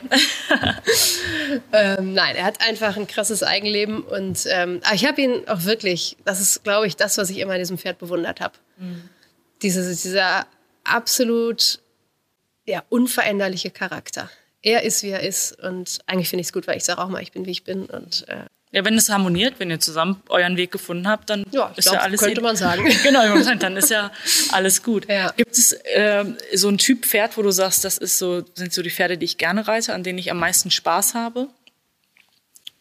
ähm, 1.72 2.12
nein, 2.12 2.36
er 2.36 2.44
hat 2.44 2.60
einfach 2.60 2.98
ein 2.98 3.06
krasses 3.06 3.42
Eigenleben. 3.42 4.02
Und 4.02 4.46
ähm, 4.50 4.82
ich 4.94 5.06
habe 5.06 5.22
ihn 5.22 5.48
auch 5.48 5.64
wirklich, 5.64 6.18
das 6.26 6.40
ist, 6.40 6.62
glaube 6.62 6.86
ich, 6.86 6.94
das, 6.94 7.16
was 7.16 7.30
ich 7.30 7.38
immer 7.38 7.54
an 7.54 7.58
diesem 7.58 7.78
Pferd 7.78 7.98
bewundert 7.98 8.40
habe. 8.40 8.54
Mhm 8.76 9.08
diese, 9.64 9.94
dieser 9.94 10.46
absolut 10.84 11.80
ja, 12.66 12.84
unveränderliche 12.88 13.70
Charakter. 13.70 14.30
Er 14.62 14.82
ist, 14.82 15.02
wie 15.02 15.10
er 15.10 15.20
ist. 15.20 15.58
Und 15.62 15.98
eigentlich 16.06 16.28
finde 16.28 16.42
ich 16.42 16.48
es 16.48 16.52
gut, 16.52 16.66
weil 16.66 16.76
ich 16.76 16.84
sage 16.84 17.00
auch 17.02 17.08
mal, 17.08 17.22
ich 17.22 17.32
bin, 17.32 17.44
wie 17.46 17.50
ich 17.50 17.64
bin. 17.64 17.86
Und, 17.86 18.26
äh, 18.28 18.44
ja, 18.72 18.84
wenn 18.84 18.96
es 18.96 19.08
harmoniert, 19.08 19.54
wenn 19.58 19.70
ihr 19.70 19.78
zusammen 19.78 20.22
euren 20.28 20.56
Weg 20.56 20.72
gefunden 20.72 21.06
habt, 21.06 21.30
dann 21.30 21.44
ja, 21.50 21.72
ist 21.76 21.84
glaub, 21.84 21.96
ja 21.96 22.00
alles 22.00 22.20
könnte 22.20 22.40
man 22.40 22.56
sagen. 22.56 22.84
genau, 23.02 23.38
dann 23.56 23.76
ist 23.76 23.90
ja 23.90 24.10
alles 24.52 24.82
gut. 24.82 25.08
Ja. 25.08 25.32
Gibt 25.36 25.52
es 25.52 25.72
äh, 25.72 26.24
so 26.54 26.68
ein 26.68 26.78
Typ 26.78 27.04
Pferd, 27.04 27.36
wo 27.36 27.42
du 27.42 27.50
sagst, 27.50 27.84
das 27.84 27.98
ist 27.98 28.18
so, 28.18 28.42
sind 28.54 28.72
so 28.72 28.82
die 28.82 28.90
Pferde, 28.90 29.18
die 29.18 29.26
ich 29.26 29.38
gerne 29.38 29.68
reite, 29.68 29.94
an 29.94 30.02
denen 30.02 30.18
ich 30.18 30.30
am 30.30 30.38
meisten 30.38 30.70
Spaß 30.70 31.14
habe? 31.14 31.48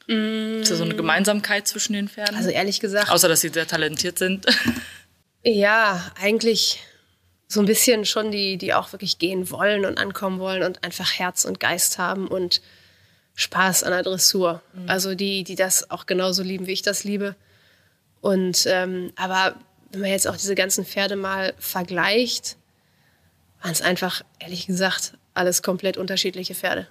Mm. 0.08 0.62
Ist 0.62 0.72
da 0.72 0.76
so 0.76 0.84
eine 0.84 0.96
Gemeinsamkeit 0.96 1.67
zwischen 1.67 1.93
den 1.93 2.10
Pferden? 2.10 2.36
Also 2.36 2.50
ehrlich 2.50 2.80
gesagt. 2.80 3.10
Außer, 3.10 3.28
dass 3.28 3.41
sie 3.41 3.50
sehr 3.50 3.67
talentiert 3.67 4.17
sind. 4.17 4.46
Ja, 5.43 6.12
eigentlich 6.19 6.82
so 7.47 7.60
ein 7.60 7.65
bisschen 7.65 8.06
schon 8.06 8.32
die, 8.32 8.58
die 8.58 8.73
auch 8.73 8.91
wirklich 8.93 9.19
gehen 9.19 9.49
wollen 9.51 9.86
und 9.86 9.97
ankommen 9.97 10.39
wollen 10.39 10.63
und 10.63 10.84
einfach 10.84 11.19
Herz 11.19 11.45
und 11.45 11.60
Geist 11.60 11.97
haben 11.97 12.27
und 12.27 12.62
Spaß 13.36 13.84
an 13.84 13.91
der 13.91 14.03
Dressur. 14.03 14.62
Mhm. 14.73 14.89
Also 14.89 15.15
die, 15.15 15.43
die 15.43 15.56
das 15.56 15.89
auch 15.91 16.06
genauso 16.06 16.43
lieben, 16.43 16.67
wie 16.67 16.71
ich 16.71 16.82
das 16.82 17.03
liebe. 17.03 17.36
Und 18.21 18.65
ähm, 18.67 19.12
aber 19.15 19.56
wenn 19.91 20.01
man 20.01 20.10
jetzt 20.10 20.27
auch 20.27 20.38
diese 20.38 20.56
ganzen 20.56 20.86
Pferde 20.86 21.15
mal 21.15 21.53
vergleicht, 21.60 22.58
waren 23.62 23.71
es 23.71 23.82
einfach, 23.82 24.23
ehrlich 24.39 24.65
gesagt, 24.65 25.13
alles 25.34 25.62
komplett 25.62 25.97
unterschiedliche 25.97 26.56
Pferde. 26.56 26.88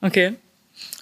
Okay. 0.00 0.36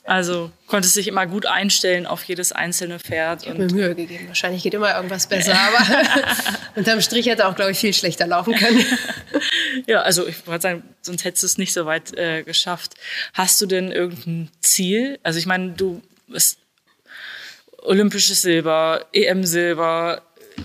Also 0.09 0.51
konntest 0.69 0.97
dich 0.97 1.07
immer 1.07 1.27
gut 1.27 1.45
einstellen 1.45 2.07
auf 2.07 2.25
jedes 2.25 2.53
einzelne 2.53 2.99
Pferd. 2.99 3.43
Ich 3.43 3.51
habe 3.51 3.59
mir 3.59 3.71
Mühe 3.71 3.95
gegeben. 3.95 4.27
Wahrscheinlich 4.29 4.63
geht 4.63 4.73
immer 4.73 4.97
irgendwas 4.97 5.27
besser, 5.27 5.55
aber 5.55 6.09
unterm 6.77 7.03
Strich 7.03 7.27
hätte 7.27 7.47
auch, 7.47 7.55
glaube 7.55 7.73
ich, 7.73 7.79
viel 7.79 7.93
schlechter 7.93 8.27
laufen 8.27 8.55
können. 8.55 8.83
ja, 9.87 10.01
also 10.01 10.27
ich 10.27 10.47
wollte 10.47 10.63
sagen, 10.63 10.83
sonst 11.03 11.25
hättest 11.25 11.43
du 11.43 11.47
es 11.49 11.59
nicht 11.59 11.75
so 11.75 11.85
weit 11.85 12.17
äh, 12.17 12.43
geschafft. 12.43 12.95
Hast 13.35 13.61
du 13.61 13.67
denn 13.67 13.93
irgendein 13.93 14.49
Ziel? 14.63 15.19
Also 15.25 15.39
ich 15.39 15.45
meine, 15.45 15.73
du 15.73 16.01
bist 16.27 16.59
olympisches 17.83 18.41
Silber, 18.41 19.05
EM-Silber, 19.13 20.23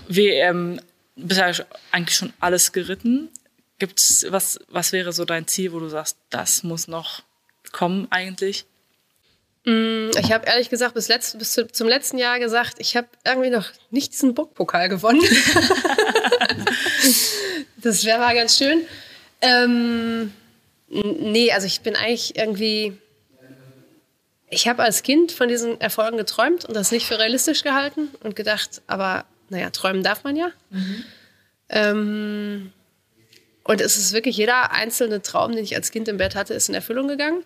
WM, 0.08 0.80
bist 1.16 1.38
ja 1.38 1.52
eigentlich 1.92 2.16
schon 2.16 2.32
alles 2.40 2.72
geritten. 2.72 3.28
Gibt's 3.78 4.24
was, 4.30 4.58
was 4.68 4.92
wäre 4.92 5.12
so 5.12 5.26
dein 5.26 5.46
Ziel, 5.46 5.74
wo 5.74 5.80
du 5.80 5.88
sagst, 5.90 6.16
das 6.30 6.62
muss 6.62 6.88
noch 6.88 7.22
kommen 7.72 8.06
eigentlich? 8.08 8.64
Mm, 9.64 10.10
ich 10.18 10.32
habe 10.32 10.46
ehrlich 10.46 10.68
gesagt 10.70 10.94
bis, 10.94 11.08
letzt, 11.08 11.38
bis 11.38 11.52
zum 11.72 11.88
letzten 11.88 12.18
Jahr 12.18 12.38
gesagt, 12.38 12.74
ich 12.78 12.96
habe 12.96 13.08
irgendwie 13.24 13.50
noch 13.50 13.66
nicht 13.90 14.12
diesen 14.12 14.34
Bockpokal 14.34 14.88
gewonnen. 14.88 15.22
das 17.76 18.04
wäre 18.04 18.18
mal 18.18 18.34
ganz 18.34 18.58
schön. 18.58 18.82
Ähm, 19.40 20.32
nee, 20.88 21.50
also 21.52 21.66
ich 21.66 21.80
bin 21.80 21.96
eigentlich 21.96 22.36
irgendwie. 22.36 22.98
Ich 24.50 24.68
habe 24.68 24.82
als 24.82 25.02
Kind 25.02 25.32
von 25.32 25.48
diesen 25.48 25.80
Erfolgen 25.80 26.16
geträumt 26.16 26.64
und 26.64 26.74
das 26.74 26.92
nicht 26.92 27.06
für 27.06 27.18
realistisch 27.18 27.62
gehalten 27.64 28.10
und 28.22 28.36
gedacht, 28.36 28.82
aber 28.86 29.24
naja, 29.48 29.70
träumen 29.70 30.02
darf 30.02 30.22
man 30.22 30.36
ja. 30.36 30.50
Mhm. 30.70 31.04
Ähm, 31.70 32.72
Und 33.64 33.80
es 33.80 33.96
ist 33.96 34.12
wirklich 34.12 34.36
jeder 34.36 34.70
einzelne 34.72 35.22
Traum, 35.22 35.52
den 35.52 35.64
ich 35.64 35.74
als 35.74 35.90
Kind 35.90 36.06
im 36.08 36.18
Bett 36.18 36.34
hatte, 36.36 36.54
ist 36.54 36.68
in 36.68 36.74
Erfüllung 36.74 37.08
gegangen. 37.08 37.44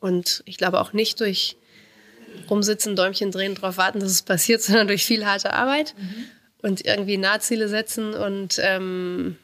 Und 0.00 0.42
ich 0.46 0.56
glaube 0.56 0.80
auch 0.80 0.92
nicht 0.92 1.20
durch 1.20 1.56
rumsitzen, 2.48 2.96
Däumchen 2.96 3.30
drehen, 3.30 3.54
darauf 3.54 3.76
warten, 3.76 4.00
dass 4.00 4.10
es 4.10 4.22
passiert, 4.22 4.62
sondern 4.62 4.88
durch 4.88 5.04
viel 5.04 5.26
harte 5.26 5.52
Arbeit 5.52 5.94
mhm. 5.98 6.24
und 6.62 6.84
irgendwie 6.84 7.16
Nahziele 7.16 7.68
setzen. 7.68 8.14
Und 8.14 8.58
ähm, 8.62 9.36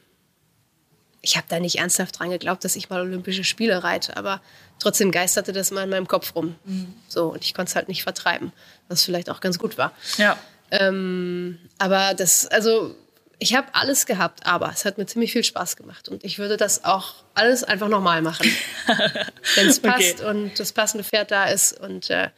ich 1.22 1.36
habe 1.36 1.46
da 1.48 1.60
nicht 1.60 1.78
ernsthaft 1.78 2.18
dran 2.18 2.30
geglaubt, 2.30 2.64
dass 2.64 2.76
ich 2.76 2.88
mal 2.88 3.00
Olympische 3.00 3.44
Spiele 3.44 3.82
reite, 3.82 4.16
aber 4.16 4.40
trotzdem 4.78 5.10
geisterte 5.10 5.52
das 5.52 5.70
mal 5.70 5.84
in 5.84 5.90
meinem 5.90 6.08
Kopf 6.08 6.34
rum. 6.34 6.56
Mhm. 6.64 6.94
So, 7.08 7.32
und 7.32 7.44
ich 7.44 7.54
konnte 7.54 7.70
es 7.70 7.76
halt 7.76 7.88
nicht 7.88 8.02
vertreiben, 8.02 8.52
was 8.88 9.04
vielleicht 9.04 9.30
auch 9.30 9.40
ganz 9.40 9.58
gut 9.58 9.78
war. 9.78 9.92
Ja. 10.18 10.38
Ähm, 10.70 11.58
aber 11.78 12.14
das, 12.14 12.46
also 12.46 12.94
ich 13.38 13.54
habe 13.54 13.68
alles 13.74 14.06
gehabt, 14.06 14.46
aber 14.46 14.70
es 14.72 14.84
hat 14.84 14.96
mir 14.96 15.06
ziemlich 15.06 15.32
viel 15.32 15.44
Spaß 15.44 15.76
gemacht 15.76 16.08
und 16.08 16.24
ich 16.24 16.38
würde 16.38 16.56
das 16.56 16.84
auch 16.84 17.14
alles 17.34 17.64
einfach 17.64 17.88
nochmal 17.88 18.22
machen, 18.22 18.50
wenn 19.56 19.68
es 19.68 19.80
passt 19.80 20.20
okay. 20.20 20.30
und 20.30 20.58
das 20.58 20.72
passende 20.72 21.04
Pferd 21.04 21.30
da 21.30 21.44
ist 21.44 21.78
und 21.78 22.08
äh, 22.08 22.30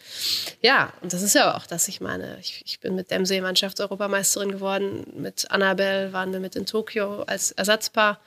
ja, 0.60 0.92
und 1.00 1.12
das 1.12 1.22
ist 1.22 1.34
ja 1.34 1.56
auch 1.56 1.66
das, 1.66 1.86
ich 1.86 2.00
meine, 2.00 2.36
ich, 2.40 2.62
ich 2.64 2.80
bin 2.80 2.96
mit 2.96 3.10
Dempsey 3.10 3.40
Mannschaftseuropameisterin 3.40 4.50
geworden, 4.50 5.06
mit 5.14 5.50
Annabelle 5.50 6.12
waren 6.12 6.32
wir 6.32 6.40
mit 6.40 6.56
in 6.56 6.66
Tokio 6.66 7.22
als 7.22 7.52
Ersatzpaar, 7.52 8.20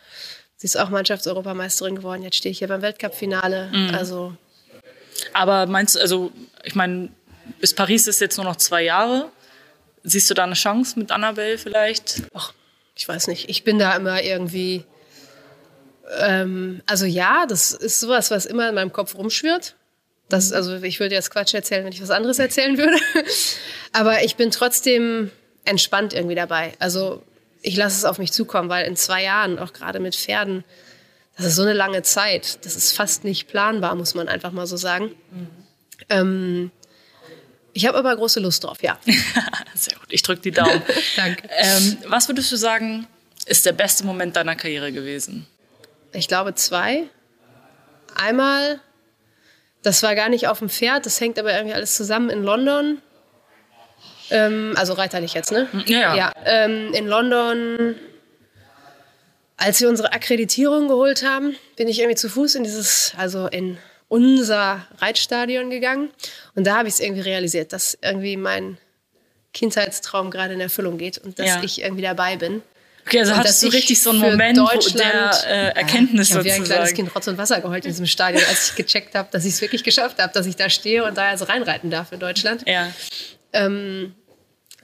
sie 0.55 0.67
ist 0.67 0.77
auch 0.77 0.89
Mannschaftseuropameisterin 0.89 1.95
geworden, 1.97 2.23
jetzt 2.23 2.37
stehe 2.37 2.51
ich 2.51 2.59
hier 2.59 2.69
beim 2.69 2.81
Weltcup-Finale, 2.81 3.69
mhm. 3.73 3.95
also 3.95 4.35
aber 5.33 5.65
meinst 5.67 5.95
du, 5.95 5.99
also 5.99 6.31
ich 6.63 6.75
meine, 6.75 7.09
bis 7.59 7.73
Paris 7.73 8.07
ist 8.07 8.21
jetzt 8.21 8.37
nur 8.37 8.45
noch 8.45 8.55
zwei 8.55 8.83
Jahre. 8.83 9.29
Siehst 10.03 10.29
du 10.29 10.33
da 10.33 10.43
eine 10.43 10.55
Chance 10.55 10.97
mit 10.97 11.11
Annabelle 11.11 11.57
vielleicht? 11.57 12.23
Ach, 12.33 12.53
ich 12.95 13.07
weiß 13.07 13.27
nicht, 13.27 13.49
ich 13.49 13.63
bin 13.63 13.79
da 13.79 13.95
immer 13.95 14.21
irgendwie, 14.21 14.85
ähm, 16.19 16.81
also 16.85 17.05
ja, 17.05 17.45
das 17.47 17.71
ist 17.71 17.99
sowas, 17.99 18.31
was 18.31 18.45
immer 18.45 18.69
in 18.69 18.75
meinem 18.75 18.93
Kopf 18.93 19.15
rumschwirrt. 19.15 19.75
Das, 20.29 20.49
mhm. 20.49 20.55
also 20.55 20.81
ich 20.81 20.99
würde 20.99 21.15
jetzt 21.15 21.31
Quatsch 21.31 21.53
erzählen, 21.53 21.85
wenn 21.85 21.93
ich 21.93 22.01
was 22.01 22.09
anderes 22.09 22.39
erzählen 22.39 22.77
würde. 22.77 22.97
Aber 23.93 24.23
ich 24.23 24.35
bin 24.35 24.51
trotzdem 24.51 25.31
entspannt 25.65 26.13
irgendwie 26.13 26.35
dabei. 26.35 26.73
Also 26.79 27.23
ich 27.61 27.77
lasse 27.77 27.97
es 27.97 28.05
auf 28.05 28.17
mich 28.17 28.31
zukommen, 28.31 28.69
weil 28.69 28.85
in 28.87 28.95
zwei 28.95 29.23
Jahren, 29.23 29.59
auch 29.59 29.73
gerade 29.73 29.99
mit 29.99 30.15
Pferden, 30.15 30.63
das 31.37 31.45
ist 31.45 31.55
so 31.55 31.61
eine 31.61 31.73
lange 31.73 32.01
Zeit. 32.03 32.65
Das 32.65 32.75
ist 32.75 32.95
fast 32.95 33.23
nicht 33.23 33.47
planbar, 33.47 33.95
muss 33.95 34.15
man 34.15 34.27
einfach 34.27 34.51
mal 34.51 34.67
so 34.67 34.77
sagen. 34.77 35.15
Mhm. 35.31 35.47
Ähm, 36.09 36.71
ich 37.73 37.85
habe 37.85 37.97
aber 37.97 38.15
große 38.15 38.39
Lust 38.39 38.63
drauf, 38.63 38.81
ja. 38.81 38.97
Sehr 39.75 39.97
gut, 39.97 40.07
ich 40.09 40.21
drücke 40.21 40.41
die 40.41 40.51
Daumen. 40.51 40.81
Danke. 41.15 41.49
Ähm, 41.57 41.97
was 42.07 42.27
würdest 42.27 42.51
du 42.51 42.55
sagen, 42.55 43.07
ist 43.45 43.65
der 43.65 43.71
beste 43.71 44.05
Moment 44.05 44.35
deiner 44.35 44.55
Karriere 44.55 44.91
gewesen? 44.91 45.47
Ich 46.13 46.27
glaube 46.27 46.55
zwei. 46.55 47.03
Einmal, 48.15 48.81
das 49.83 50.03
war 50.03 50.15
gar 50.15 50.29
nicht 50.29 50.47
auf 50.47 50.59
dem 50.59 50.69
Pferd, 50.69 51.05
das 51.05 51.19
hängt 51.21 51.39
aber 51.39 51.53
irgendwie 51.53 51.73
alles 51.73 51.95
zusammen 51.95 52.29
in 52.29 52.43
London. 52.43 53.01
Ähm, 54.29 54.73
also 54.77 54.93
reiterlich 54.93 55.33
jetzt, 55.33 55.51
ne? 55.51 55.67
Ja, 55.85 55.99
ja. 55.99 56.15
ja 56.15 56.33
ähm, 56.45 56.93
in 56.93 57.07
London, 57.07 57.95
als 59.57 59.79
wir 59.79 59.89
unsere 59.89 60.11
Akkreditierung 60.13 60.87
geholt 60.87 61.23
haben, 61.23 61.55
bin 61.75 61.87
ich 61.87 61.99
irgendwie 61.99 62.15
zu 62.15 62.29
Fuß 62.29 62.55
in 62.55 62.63
dieses, 62.63 63.13
also 63.17 63.47
in 63.47 63.77
unser 64.11 64.85
Reitstadion 64.97 65.69
gegangen. 65.69 66.09
Und 66.53 66.67
da 66.67 66.77
habe 66.77 66.89
ich 66.89 66.95
es 66.95 66.99
irgendwie 66.99 67.21
realisiert, 67.21 67.71
dass 67.71 67.97
irgendwie 68.01 68.35
mein 68.35 68.77
Kindheitstraum 69.53 70.31
gerade 70.31 70.53
in 70.53 70.59
Erfüllung 70.59 70.97
geht 70.97 71.17
und 71.17 71.39
dass 71.39 71.47
ja. 71.47 71.63
ich 71.63 71.81
irgendwie 71.81 72.01
dabei 72.01 72.35
bin. 72.35 72.61
Okay, 73.05 73.19
also 73.19 73.31
und 73.31 73.39
hattest 73.39 73.63
du 73.63 73.67
richtig 73.69 74.01
so 74.01 74.09
einen 74.09 74.19
Moment 74.19 74.57
der 74.95 75.31
äh, 75.47 75.79
Erkenntnis 75.79 76.29
ja, 76.29 76.35
ich 76.35 76.37
habe 76.39 76.45
wie 76.45 76.51
ein 76.51 76.63
kleines 76.65 76.93
Kind 76.93 77.15
Rotz 77.15 77.27
und 77.27 77.37
Wasser 77.37 77.61
geheult 77.61 77.85
in 77.85 77.91
diesem 77.91 78.05
Stadion, 78.05 78.43
als 78.49 78.71
ich 78.71 78.75
gecheckt 78.75 79.15
habe, 79.15 79.29
dass 79.31 79.45
ich 79.45 79.53
es 79.53 79.61
wirklich 79.61 79.83
geschafft 79.83 80.19
habe, 80.21 80.33
dass 80.33 80.45
ich 80.45 80.57
da 80.57 80.69
stehe 80.69 81.05
und 81.05 81.17
da 81.17 81.29
also 81.29 81.45
reinreiten 81.45 81.89
darf 81.89 82.11
in 82.11 82.19
Deutschland. 82.19 82.67
Ja. 82.67 82.91
Ähm, 83.53 84.13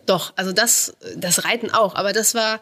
doch, 0.06 0.32
also 0.38 0.54
das, 0.54 0.96
das 1.18 1.44
Reiten 1.44 1.70
auch, 1.70 1.96
aber 1.96 2.14
das 2.14 2.34
war 2.34 2.62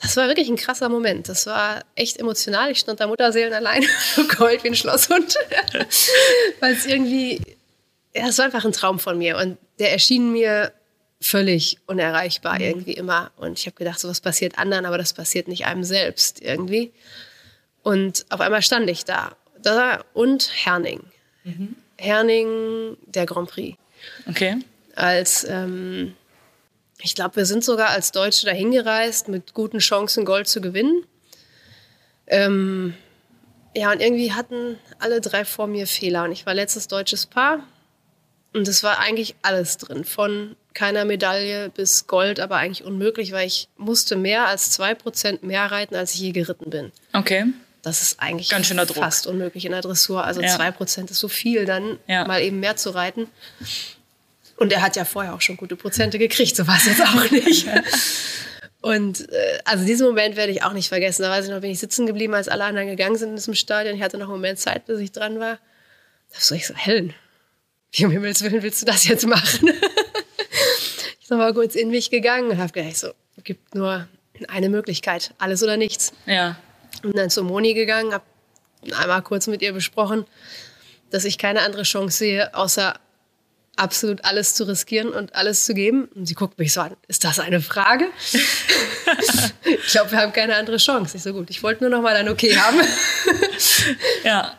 das 0.00 0.16
war 0.16 0.28
wirklich 0.28 0.48
ein 0.48 0.56
krasser 0.56 0.88
Moment. 0.88 1.28
Das 1.28 1.46
war 1.46 1.84
echt 1.94 2.18
emotional. 2.18 2.70
Ich 2.70 2.78
stand 2.78 3.00
da 3.00 3.06
Mutterseelen 3.06 3.52
allein 3.52 3.84
und 4.16 4.28
geheult 4.28 4.64
wie 4.64 4.68
ein 4.68 4.74
Schlosshund. 4.74 5.36
Weil 6.60 6.72
es 6.72 6.86
irgendwie, 6.86 7.40
ja, 8.14 8.28
es 8.28 8.38
war 8.38 8.46
einfach 8.46 8.64
ein 8.64 8.72
Traum 8.72 8.98
von 8.98 9.18
mir. 9.18 9.36
Und 9.36 9.58
der 9.78 9.92
erschien 9.92 10.32
mir 10.32 10.72
völlig 11.20 11.78
unerreichbar 11.86 12.54
mhm. 12.56 12.62
irgendwie 12.62 12.92
immer. 12.92 13.30
Und 13.36 13.58
ich 13.58 13.66
habe 13.66 13.76
gedacht, 13.76 14.00
sowas 14.00 14.20
passiert 14.20 14.58
anderen, 14.58 14.86
aber 14.86 14.96
das 14.96 15.12
passiert 15.12 15.48
nicht 15.48 15.66
einem 15.66 15.84
selbst 15.84 16.40
irgendwie. 16.40 16.92
Und 17.82 18.24
auf 18.30 18.40
einmal 18.40 18.62
stand 18.62 18.88
ich 18.88 19.04
da. 19.04 19.36
da 19.62 20.02
und 20.14 20.50
Herning. 20.64 21.02
Mhm. 21.44 21.76
Herning, 21.98 22.96
der 23.06 23.26
Grand 23.26 23.50
Prix. 23.50 23.76
Okay. 24.26 24.56
Als 24.94 25.44
ähm, 25.44 26.14
ich 27.02 27.14
glaube, 27.14 27.36
wir 27.36 27.46
sind 27.46 27.64
sogar 27.64 27.90
als 27.90 28.12
Deutsche 28.12 28.46
dahin 28.46 28.70
gereist 28.70 29.28
mit 29.28 29.54
guten 29.54 29.78
Chancen, 29.78 30.24
Gold 30.24 30.48
zu 30.48 30.60
gewinnen. 30.60 31.04
Ähm, 32.26 32.94
ja, 33.74 33.92
und 33.92 34.00
irgendwie 34.00 34.32
hatten 34.32 34.78
alle 34.98 35.20
drei 35.20 35.44
vor 35.44 35.66
mir 35.66 35.86
Fehler. 35.86 36.24
Und 36.24 36.32
ich 36.32 36.46
war 36.46 36.54
letztes 36.54 36.88
deutsches 36.88 37.26
Paar. 37.26 37.60
Und 38.52 38.66
es 38.66 38.82
war 38.82 38.98
eigentlich 38.98 39.36
alles 39.42 39.76
drin. 39.76 40.04
Von 40.04 40.56
keiner 40.74 41.04
Medaille 41.04 41.70
bis 41.70 42.06
Gold, 42.06 42.40
aber 42.40 42.56
eigentlich 42.56 42.84
unmöglich, 42.84 43.32
weil 43.32 43.46
ich 43.46 43.68
musste 43.76 44.16
mehr 44.16 44.46
als 44.46 44.70
zwei 44.70 44.94
Prozent 44.94 45.42
mehr 45.42 45.70
reiten, 45.70 45.94
als 45.94 46.14
ich 46.14 46.20
je 46.20 46.32
geritten 46.32 46.70
bin. 46.70 46.92
Okay. 47.12 47.46
Das 47.82 48.02
ist 48.02 48.20
eigentlich 48.20 48.50
Ganz 48.50 48.66
schöner 48.66 48.86
Druck. 48.86 48.98
fast 48.98 49.26
unmöglich 49.26 49.64
in 49.64 49.72
der 49.72 49.80
Dressur. 49.80 50.24
Also 50.24 50.40
zwei 50.40 50.66
ja. 50.66 50.70
Prozent 50.70 51.10
ist 51.10 51.18
so 51.18 51.28
viel, 51.28 51.64
dann 51.64 51.98
ja. 52.06 52.26
mal 52.26 52.42
eben 52.42 52.60
mehr 52.60 52.76
zu 52.76 52.90
reiten. 52.90 53.26
Und 54.60 54.74
er 54.74 54.82
hat 54.82 54.94
ja 54.94 55.06
vorher 55.06 55.34
auch 55.34 55.40
schon 55.40 55.56
gute 55.56 55.74
Prozente 55.74 56.18
gekriegt, 56.18 56.54
so 56.54 56.66
war 56.66 56.76
es 56.76 56.84
jetzt 56.84 57.00
auch 57.00 57.30
nicht. 57.30 57.66
Und 58.82 59.26
äh, 59.30 59.58
also 59.64 59.86
diesen 59.86 60.06
Moment 60.06 60.36
werde 60.36 60.52
ich 60.52 60.62
auch 60.62 60.74
nicht 60.74 60.90
vergessen. 60.90 61.22
Da 61.22 61.30
weiß 61.30 61.46
ich 61.46 61.50
noch, 61.50 61.62
bin 61.62 61.70
ich 61.70 61.78
sitzen 61.78 62.06
geblieben, 62.06 62.34
als 62.34 62.48
alle 62.48 62.64
anderen 62.64 62.86
gegangen 62.86 63.16
sind 63.16 63.30
in 63.30 63.36
diesem 63.36 63.54
Stadion. 63.54 63.96
Ich 63.96 64.02
hatte 64.02 64.18
noch 64.18 64.26
einen 64.26 64.36
Moment 64.36 64.58
Zeit, 64.58 64.84
bis 64.84 65.00
ich 65.00 65.12
dran 65.12 65.40
war. 65.40 65.58
Da 66.30 66.40
so 66.40 66.54
ich 66.54 66.66
so, 66.66 66.74
Helen, 66.74 67.14
wie 67.92 68.04
um 68.04 68.10
Himmels 68.10 68.42
Willen 68.42 68.62
willst 68.62 68.82
du 68.82 68.86
das 68.86 69.06
jetzt 69.06 69.26
machen? 69.26 69.68
ich 71.20 71.28
bin 71.28 71.38
mal 71.38 71.54
kurz 71.54 71.74
in 71.74 71.88
mich 71.88 72.10
gegangen 72.10 72.50
und 72.50 72.58
habe 72.58 72.70
gedacht, 72.70 72.98
so, 72.98 73.12
es 73.38 73.44
gibt 73.44 73.74
nur 73.74 74.06
eine 74.48 74.68
Möglichkeit, 74.68 75.32
alles 75.38 75.62
oder 75.62 75.78
nichts. 75.78 76.12
Ja. 76.26 76.56
Und 77.02 77.16
dann 77.16 77.30
zur 77.30 77.44
Moni 77.44 77.72
gegangen, 77.72 78.12
habe 78.12 78.24
einmal 78.92 79.22
kurz 79.22 79.46
mit 79.46 79.62
ihr 79.62 79.72
besprochen, 79.72 80.26
dass 81.10 81.24
ich 81.24 81.38
keine 81.38 81.62
andere 81.62 81.84
Chance 81.84 82.18
sehe, 82.18 82.54
außer 82.54 83.00
absolut 83.80 84.24
alles 84.24 84.54
zu 84.54 84.64
riskieren 84.64 85.08
und 85.08 85.34
alles 85.34 85.64
zu 85.64 85.74
geben. 85.74 86.04
Und 86.14 86.26
sie 86.26 86.34
guckt 86.34 86.58
mich 86.58 86.72
so 86.72 86.82
an, 86.82 86.96
ist 87.08 87.24
das 87.24 87.38
eine 87.38 87.60
Frage? 87.60 88.06
ich 89.64 89.86
glaube, 89.90 90.12
wir 90.12 90.18
haben 90.18 90.32
keine 90.32 90.56
andere 90.56 90.76
Chance. 90.76 91.16
Nicht 91.16 91.24
so 91.24 91.32
gut. 91.32 91.50
Ich 91.50 91.62
wollte 91.62 91.82
nur 91.82 91.90
noch 91.90 92.02
mal 92.02 92.14
ein 92.14 92.28
Okay 92.28 92.54
haben. 92.56 92.80
ja. 94.24 94.54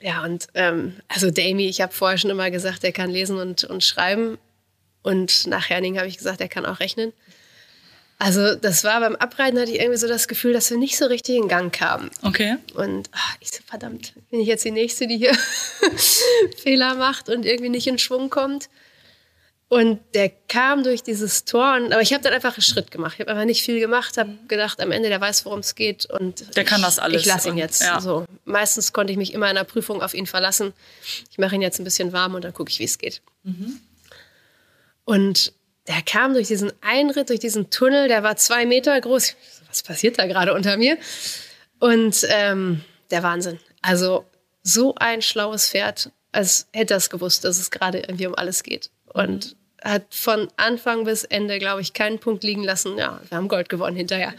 Ja, 0.00 0.24
und 0.24 0.46
ähm, 0.54 0.96
also 1.08 1.30
Damie, 1.30 1.68
ich 1.68 1.80
habe 1.80 1.92
vorher 1.92 2.18
schon 2.18 2.30
immer 2.30 2.50
gesagt, 2.50 2.84
er 2.84 2.92
kann 2.92 3.10
lesen 3.10 3.38
und, 3.38 3.64
und 3.64 3.82
schreiben. 3.82 4.38
Und 5.02 5.46
nach 5.46 5.70
Herning 5.70 5.98
habe 5.98 6.08
ich 6.08 6.18
gesagt, 6.18 6.40
er 6.40 6.48
kann 6.48 6.66
auch 6.66 6.80
rechnen. 6.80 7.12
Also 8.20 8.56
das 8.56 8.82
war 8.82 8.98
beim 9.00 9.14
Abreiten 9.14 9.58
hatte 9.58 9.70
ich 9.70 9.78
irgendwie 9.78 9.98
so 9.98 10.08
das 10.08 10.26
Gefühl, 10.26 10.52
dass 10.52 10.70
wir 10.70 10.76
nicht 10.76 10.98
so 10.98 11.06
richtig 11.06 11.36
in 11.36 11.46
Gang 11.46 11.72
kamen. 11.72 12.10
Okay. 12.22 12.56
Und 12.74 13.08
ach, 13.12 13.36
ich 13.38 13.50
so, 13.52 13.58
verdammt, 13.64 14.12
bin 14.30 14.40
ich 14.40 14.48
jetzt 14.48 14.64
die 14.64 14.72
Nächste, 14.72 15.06
die 15.06 15.18
hier 15.18 15.36
Fehler 16.56 16.96
macht 16.96 17.28
und 17.28 17.46
irgendwie 17.46 17.68
nicht 17.68 17.86
in 17.86 17.98
Schwung 17.98 18.28
kommt. 18.28 18.68
Und 19.68 20.00
der 20.14 20.30
kam 20.30 20.82
durch 20.82 21.02
dieses 21.02 21.44
Tor, 21.44 21.76
und, 21.76 21.92
aber 21.92 22.00
ich 22.00 22.14
habe 22.14 22.24
dann 22.24 22.32
einfach 22.32 22.54
einen 22.54 22.62
Schritt 22.62 22.90
gemacht. 22.90 23.14
Ich 23.14 23.20
habe 23.20 23.30
einfach 23.30 23.44
nicht 23.44 23.62
viel 23.62 23.80
gemacht, 23.80 24.16
habe 24.16 24.32
gedacht, 24.48 24.80
am 24.80 24.90
Ende, 24.92 25.10
der 25.10 25.20
weiß, 25.20 25.44
worum 25.44 25.58
es 25.58 25.74
geht. 25.74 26.06
Und 26.06 26.56
der 26.56 26.64
kann 26.64 26.80
das 26.80 26.98
alles. 26.98 27.20
Ich 27.20 27.28
lasse 27.28 27.50
ihn 27.50 27.58
jetzt. 27.58 27.82
Ja. 27.82 28.00
So. 28.00 28.24
Meistens 28.46 28.94
konnte 28.94 29.12
ich 29.12 29.18
mich 29.18 29.34
immer 29.34 29.48
in 29.50 29.56
der 29.56 29.64
Prüfung 29.64 30.02
auf 30.02 30.14
ihn 30.14 30.26
verlassen. 30.26 30.72
Ich 31.30 31.36
mache 31.36 31.54
ihn 31.54 31.60
jetzt 31.60 31.78
ein 31.78 31.84
bisschen 31.84 32.14
warm 32.14 32.34
und 32.34 32.44
dann 32.44 32.54
gucke 32.54 32.70
ich, 32.70 32.78
wie 32.78 32.84
es 32.84 32.96
geht. 32.96 33.20
Mhm. 33.42 33.78
Und 35.04 35.52
der 35.88 36.02
kam 36.02 36.34
durch 36.34 36.48
diesen 36.48 36.72
Einritt, 36.82 37.30
durch 37.30 37.40
diesen 37.40 37.70
Tunnel, 37.70 38.08
der 38.08 38.22
war 38.22 38.36
zwei 38.36 38.66
Meter 38.66 39.00
groß. 39.00 39.34
Was 39.68 39.82
passiert 39.82 40.18
da 40.18 40.26
gerade 40.26 40.54
unter 40.54 40.76
mir? 40.76 40.98
Und 41.80 42.26
ähm, 42.28 42.82
der 43.10 43.22
Wahnsinn. 43.22 43.58
Also 43.82 44.24
so 44.62 44.94
ein 44.96 45.22
schlaues 45.22 45.70
Pferd, 45.70 46.10
als 46.30 46.68
hätte 46.72 46.94
es 46.94 47.10
gewusst, 47.10 47.44
dass 47.44 47.58
es 47.58 47.70
gerade 47.70 48.00
irgendwie 48.00 48.26
um 48.26 48.34
alles 48.34 48.62
geht. 48.62 48.90
Und 49.06 49.56
hat 49.82 50.06
von 50.10 50.48
Anfang 50.56 51.04
bis 51.04 51.24
Ende, 51.24 51.58
glaube 51.58 51.80
ich, 51.80 51.92
keinen 51.92 52.18
Punkt 52.18 52.42
liegen 52.42 52.64
lassen. 52.64 52.98
Ja, 52.98 53.20
wir 53.28 53.38
haben 53.38 53.48
Gold 53.48 53.68
gewonnen 53.68 53.96
hinterher. 53.96 54.34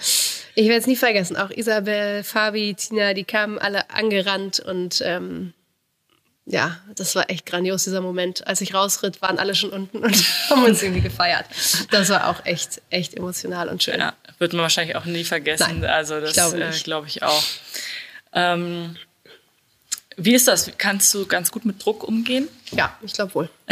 Ich 0.55 0.67
werde 0.67 0.81
es 0.81 0.87
nie 0.87 0.97
vergessen. 0.97 1.37
Auch 1.37 1.49
Isabel, 1.49 2.23
Fabi, 2.23 2.75
Tina, 2.75 3.13
die 3.13 3.23
kamen 3.23 3.57
alle 3.57 3.89
angerannt 3.89 4.59
und 4.59 5.01
ähm, 5.03 5.53
ja, 6.51 6.77
das 6.95 7.15
war 7.15 7.29
echt 7.29 7.45
grandios, 7.45 7.83
dieser 7.83 8.01
Moment. 8.01 8.47
Als 8.47 8.59
ich 8.61 8.73
rausritt, 8.73 9.21
waren 9.21 9.37
alle 9.37 9.53
schon 9.53 9.69
unten 9.69 9.99
und 9.99 10.15
haben 10.49 10.63
uns 10.63 10.81
irgendwie 10.81 11.01
gefeiert. 11.01 11.45
Das 11.91 12.09
war 12.09 12.27
auch 12.27 12.43
echt, 12.45 12.81
echt 12.89 13.13
emotional 13.13 13.69
und 13.69 13.83
schön. 13.83 13.99
Ja, 13.99 14.13
wird 14.39 14.53
man 14.53 14.63
wahrscheinlich 14.63 14.95
auch 14.95 15.05
nie 15.05 15.23
vergessen. 15.23 15.79
Nein, 15.81 15.85
also 15.89 16.19
das 16.19 16.33
glaube 16.33 16.59
äh, 16.63 16.71
glaube 16.83 17.07
ich 17.07 17.21
auch. 17.21 17.43
Ähm, 18.33 18.95
wie 20.17 20.33
ist 20.33 20.47
das? 20.47 20.71
Kannst 20.77 21.13
du 21.13 21.25
ganz 21.27 21.51
gut 21.51 21.65
mit 21.65 21.83
Druck 21.85 22.03
umgehen? 22.03 22.47
Ja, 22.71 22.97
ich 23.03 23.13
glaube 23.13 23.33
wohl. 23.35 23.49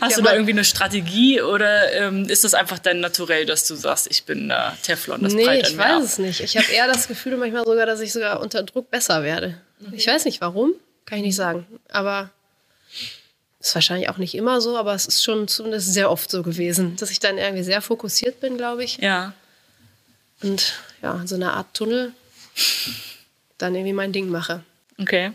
Hast 0.00 0.12
Ja, 0.12 0.16
du 0.16 0.22
da 0.22 0.32
irgendwie 0.32 0.52
eine 0.52 0.64
Strategie 0.64 1.42
oder 1.42 1.92
ähm, 1.92 2.24
ist 2.26 2.44
das 2.44 2.54
einfach 2.54 2.78
dein 2.78 3.00
Naturell, 3.00 3.44
dass 3.44 3.66
du 3.66 3.74
sagst, 3.74 4.06
ich 4.10 4.24
bin 4.24 4.50
äh, 4.50 4.56
Teflon, 4.82 5.22
das 5.22 5.34
nee, 5.34 5.60
ich 5.60 5.76
weiß 5.76 5.96
ab? 5.96 6.02
es 6.02 6.18
nicht. 6.18 6.40
Ich 6.40 6.56
habe 6.56 6.70
eher 6.72 6.86
das 6.86 7.06
Gefühl 7.08 7.36
manchmal 7.36 7.64
sogar, 7.64 7.84
dass 7.86 8.00
ich 8.00 8.12
sogar 8.12 8.40
unter 8.40 8.62
Druck 8.62 8.90
besser 8.90 9.22
werde. 9.22 9.60
Ich 9.92 10.06
weiß 10.06 10.24
nicht 10.24 10.40
warum, 10.40 10.72
kann 11.10 11.18
ich 11.18 11.24
nicht 11.24 11.36
sagen. 11.36 11.66
Aber 11.90 12.30
ist 13.58 13.74
wahrscheinlich 13.74 14.08
auch 14.08 14.16
nicht 14.16 14.34
immer 14.34 14.60
so, 14.60 14.78
aber 14.78 14.94
es 14.94 15.06
ist 15.06 15.22
schon 15.22 15.48
zumindest 15.48 15.92
sehr 15.92 16.10
oft 16.10 16.30
so 16.30 16.42
gewesen, 16.42 16.96
dass 16.96 17.10
ich 17.10 17.18
dann 17.18 17.36
irgendwie 17.36 17.64
sehr 17.64 17.82
fokussiert 17.82 18.40
bin, 18.40 18.56
glaube 18.56 18.84
ich. 18.84 18.98
Ja. 18.98 19.34
Und 20.40 20.74
ja, 21.02 21.20
so 21.26 21.34
eine 21.34 21.52
Art 21.52 21.74
Tunnel 21.74 22.12
dann 23.58 23.74
irgendwie 23.74 23.92
mein 23.92 24.12
Ding 24.12 24.28
mache. 24.30 24.62
Okay. 24.98 25.32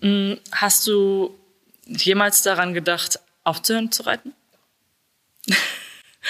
Mm, 0.00 0.34
Hast 0.52 0.86
du 0.86 1.34
jemals 1.86 2.42
daran 2.42 2.74
gedacht, 2.74 3.18
aufzuhören 3.42 3.90
zu 3.90 4.04
reiten? 4.04 4.34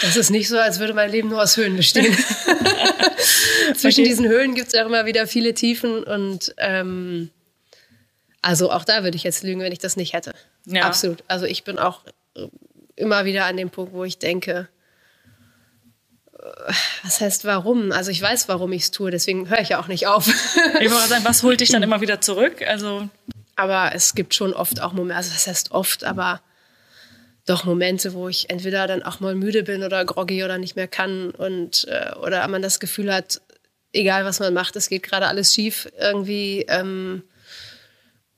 Das 0.00 0.16
ist 0.16 0.30
nicht 0.30 0.48
so, 0.48 0.58
als 0.58 0.78
würde 0.78 0.94
mein 0.94 1.10
Leben 1.10 1.28
nur 1.28 1.42
aus 1.42 1.56
Höhen 1.56 1.76
bestehen. 1.76 2.16
Zwischen 3.74 4.04
diesen 4.04 4.26
Höhen 4.28 4.54
gibt 4.54 4.68
es 4.68 4.72
ja 4.72 4.82
auch 4.82 4.86
immer 4.86 5.04
wieder 5.04 5.26
viele 5.26 5.52
Tiefen 5.52 6.04
und 6.04 6.54
ähm, 6.56 7.30
also 8.42 8.70
auch 8.70 8.84
da 8.84 9.04
würde 9.04 9.16
ich 9.16 9.22
jetzt 9.22 9.42
lügen, 9.42 9.60
wenn 9.60 9.72
ich 9.72 9.78
das 9.78 9.96
nicht 9.96 10.12
hätte. 10.12 10.34
Ja. 10.66 10.84
Absolut. 10.84 11.24
Also 11.28 11.46
ich 11.46 11.64
bin 11.64 11.78
auch 11.78 12.04
äh, 12.34 12.46
immer 12.96 13.24
wieder 13.24 13.44
an 13.44 13.56
dem 13.56 13.70
Punkt, 13.70 13.92
wo 13.92 14.04
ich 14.04 14.18
denke, 14.18 14.68
äh, 16.38 16.72
was 17.02 17.20
heißt 17.20 17.44
warum? 17.44 17.92
Also 17.92 18.10
ich 18.10 18.20
weiß, 18.20 18.48
warum 18.48 18.72
ich 18.72 18.82
es 18.82 18.90
tue, 18.90 19.10
deswegen 19.10 19.48
höre 19.48 19.60
ich 19.60 19.70
ja 19.70 19.80
auch 19.80 19.88
nicht 19.88 20.06
auf. 20.06 20.26
Ich 20.80 20.90
wollte 20.90 21.08
sagen, 21.08 21.24
was 21.24 21.42
holt 21.42 21.60
dich 21.60 21.70
dann 21.70 21.82
immer 21.84 22.00
wieder 22.00 22.20
zurück? 22.20 22.62
Also, 22.66 23.08
Aber 23.56 23.92
es 23.94 24.14
gibt 24.14 24.34
schon 24.34 24.54
oft 24.54 24.80
auch 24.80 24.92
Momente, 24.92 25.16
also 25.16 25.32
das 25.32 25.46
heißt 25.46 25.72
oft, 25.72 26.04
aber 26.04 26.40
doch 27.46 27.64
Momente, 27.64 28.14
wo 28.14 28.28
ich 28.28 28.48
entweder 28.48 28.86
dann 28.86 29.02
auch 29.02 29.20
mal 29.20 29.34
müde 29.34 29.62
bin 29.62 29.82
oder 29.82 30.04
groggy 30.04 30.44
oder 30.44 30.58
nicht 30.58 30.76
mehr 30.76 30.88
kann 30.88 31.30
und 31.30 31.86
äh, 31.88 32.14
oder 32.16 32.46
man 32.48 32.62
das 32.62 32.80
Gefühl 32.80 33.12
hat, 33.12 33.40
egal 33.92 34.24
was 34.24 34.40
man 34.40 34.54
macht, 34.54 34.76
es 34.76 34.88
geht 34.88 35.02
gerade 35.02 35.26
alles 35.26 35.52
schief 35.52 35.90
irgendwie 35.98 36.64
ähm, 36.68 37.24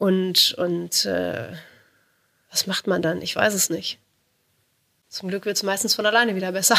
und 0.02 0.54
und 0.54 1.04
äh, 1.04 1.46
was 2.50 2.66
macht 2.66 2.88
man 2.88 3.02
dann? 3.02 3.22
Ich 3.22 3.36
weiß 3.36 3.54
es 3.54 3.70
nicht. 3.70 4.00
Zum 5.08 5.28
Glück 5.28 5.44
wird 5.44 5.56
es 5.56 5.62
meistens 5.62 5.94
von 5.94 6.04
alleine 6.04 6.34
wieder 6.34 6.50
besser. 6.50 6.76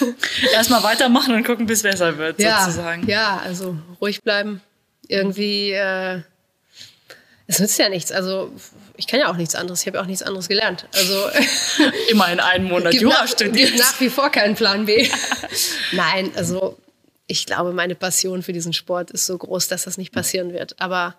erstmal 0.54 0.82
weitermachen 0.82 1.34
und 1.34 1.44
gucken, 1.44 1.66
bis 1.66 1.80
es 1.80 1.82
besser 1.82 2.16
wird, 2.16 2.40
ja, 2.40 2.60
sozusagen. 2.60 3.06
ja, 3.06 3.42
also 3.44 3.76
ruhig 4.00 4.22
bleiben. 4.22 4.62
Irgendwie, 5.06 5.72
äh, 5.72 6.22
es 7.46 7.58
nützt 7.58 7.78
ja 7.78 7.90
nichts. 7.90 8.10
Also 8.10 8.50
ich 8.96 9.06
kann 9.06 9.20
ja 9.20 9.30
auch 9.30 9.36
nichts 9.36 9.54
anderes. 9.54 9.82
Ich 9.82 9.86
habe 9.86 9.98
ja 9.98 10.02
auch 10.02 10.06
nichts 10.06 10.22
anderes 10.22 10.48
gelernt. 10.48 10.88
Also 10.94 11.28
Immer 12.10 12.32
in 12.32 12.40
einem 12.40 12.68
Monat 12.68 12.94
Jura 12.94 13.20
nach, 13.20 13.28
studiert. 13.28 13.72
gibt 13.72 13.80
nach 13.80 14.00
wie 14.00 14.08
vor 14.08 14.30
keinen 14.30 14.54
Plan 14.54 14.86
B. 14.86 15.10
Nein, 15.92 16.32
also 16.36 16.78
ich 17.26 17.44
glaube, 17.44 17.74
meine 17.74 17.96
Passion 17.96 18.42
für 18.42 18.54
diesen 18.54 18.72
Sport 18.72 19.10
ist 19.10 19.26
so 19.26 19.36
groß, 19.36 19.68
dass 19.68 19.84
das 19.84 19.98
nicht 19.98 20.12
passieren 20.12 20.54
wird. 20.54 20.80
Aber 20.80 21.16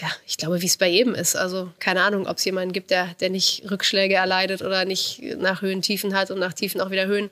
ja, 0.00 0.08
ich 0.26 0.36
glaube, 0.36 0.62
wie 0.62 0.66
es 0.66 0.76
bei 0.76 0.88
jedem 0.88 1.14
ist. 1.14 1.36
Also 1.36 1.70
keine 1.78 2.02
Ahnung, 2.02 2.26
ob 2.26 2.38
es 2.38 2.44
jemanden 2.44 2.72
gibt, 2.72 2.90
der, 2.90 3.14
der 3.20 3.30
nicht 3.30 3.70
Rückschläge 3.70 4.14
erleidet 4.14 4.62
oder 4.62 4.84
nicht 4.84 5.22
nach 5.38 5.62
Höhen 5.62 5.82
Tiefen 5.82 6.14
hat 6.14 6.30
und 6.30 6.38
nach 6.38 6.52
Tiefen 6.54 6.80
auch 6.80 6.90
wieder 6.90 7.06
Höhen. 7.06 7.30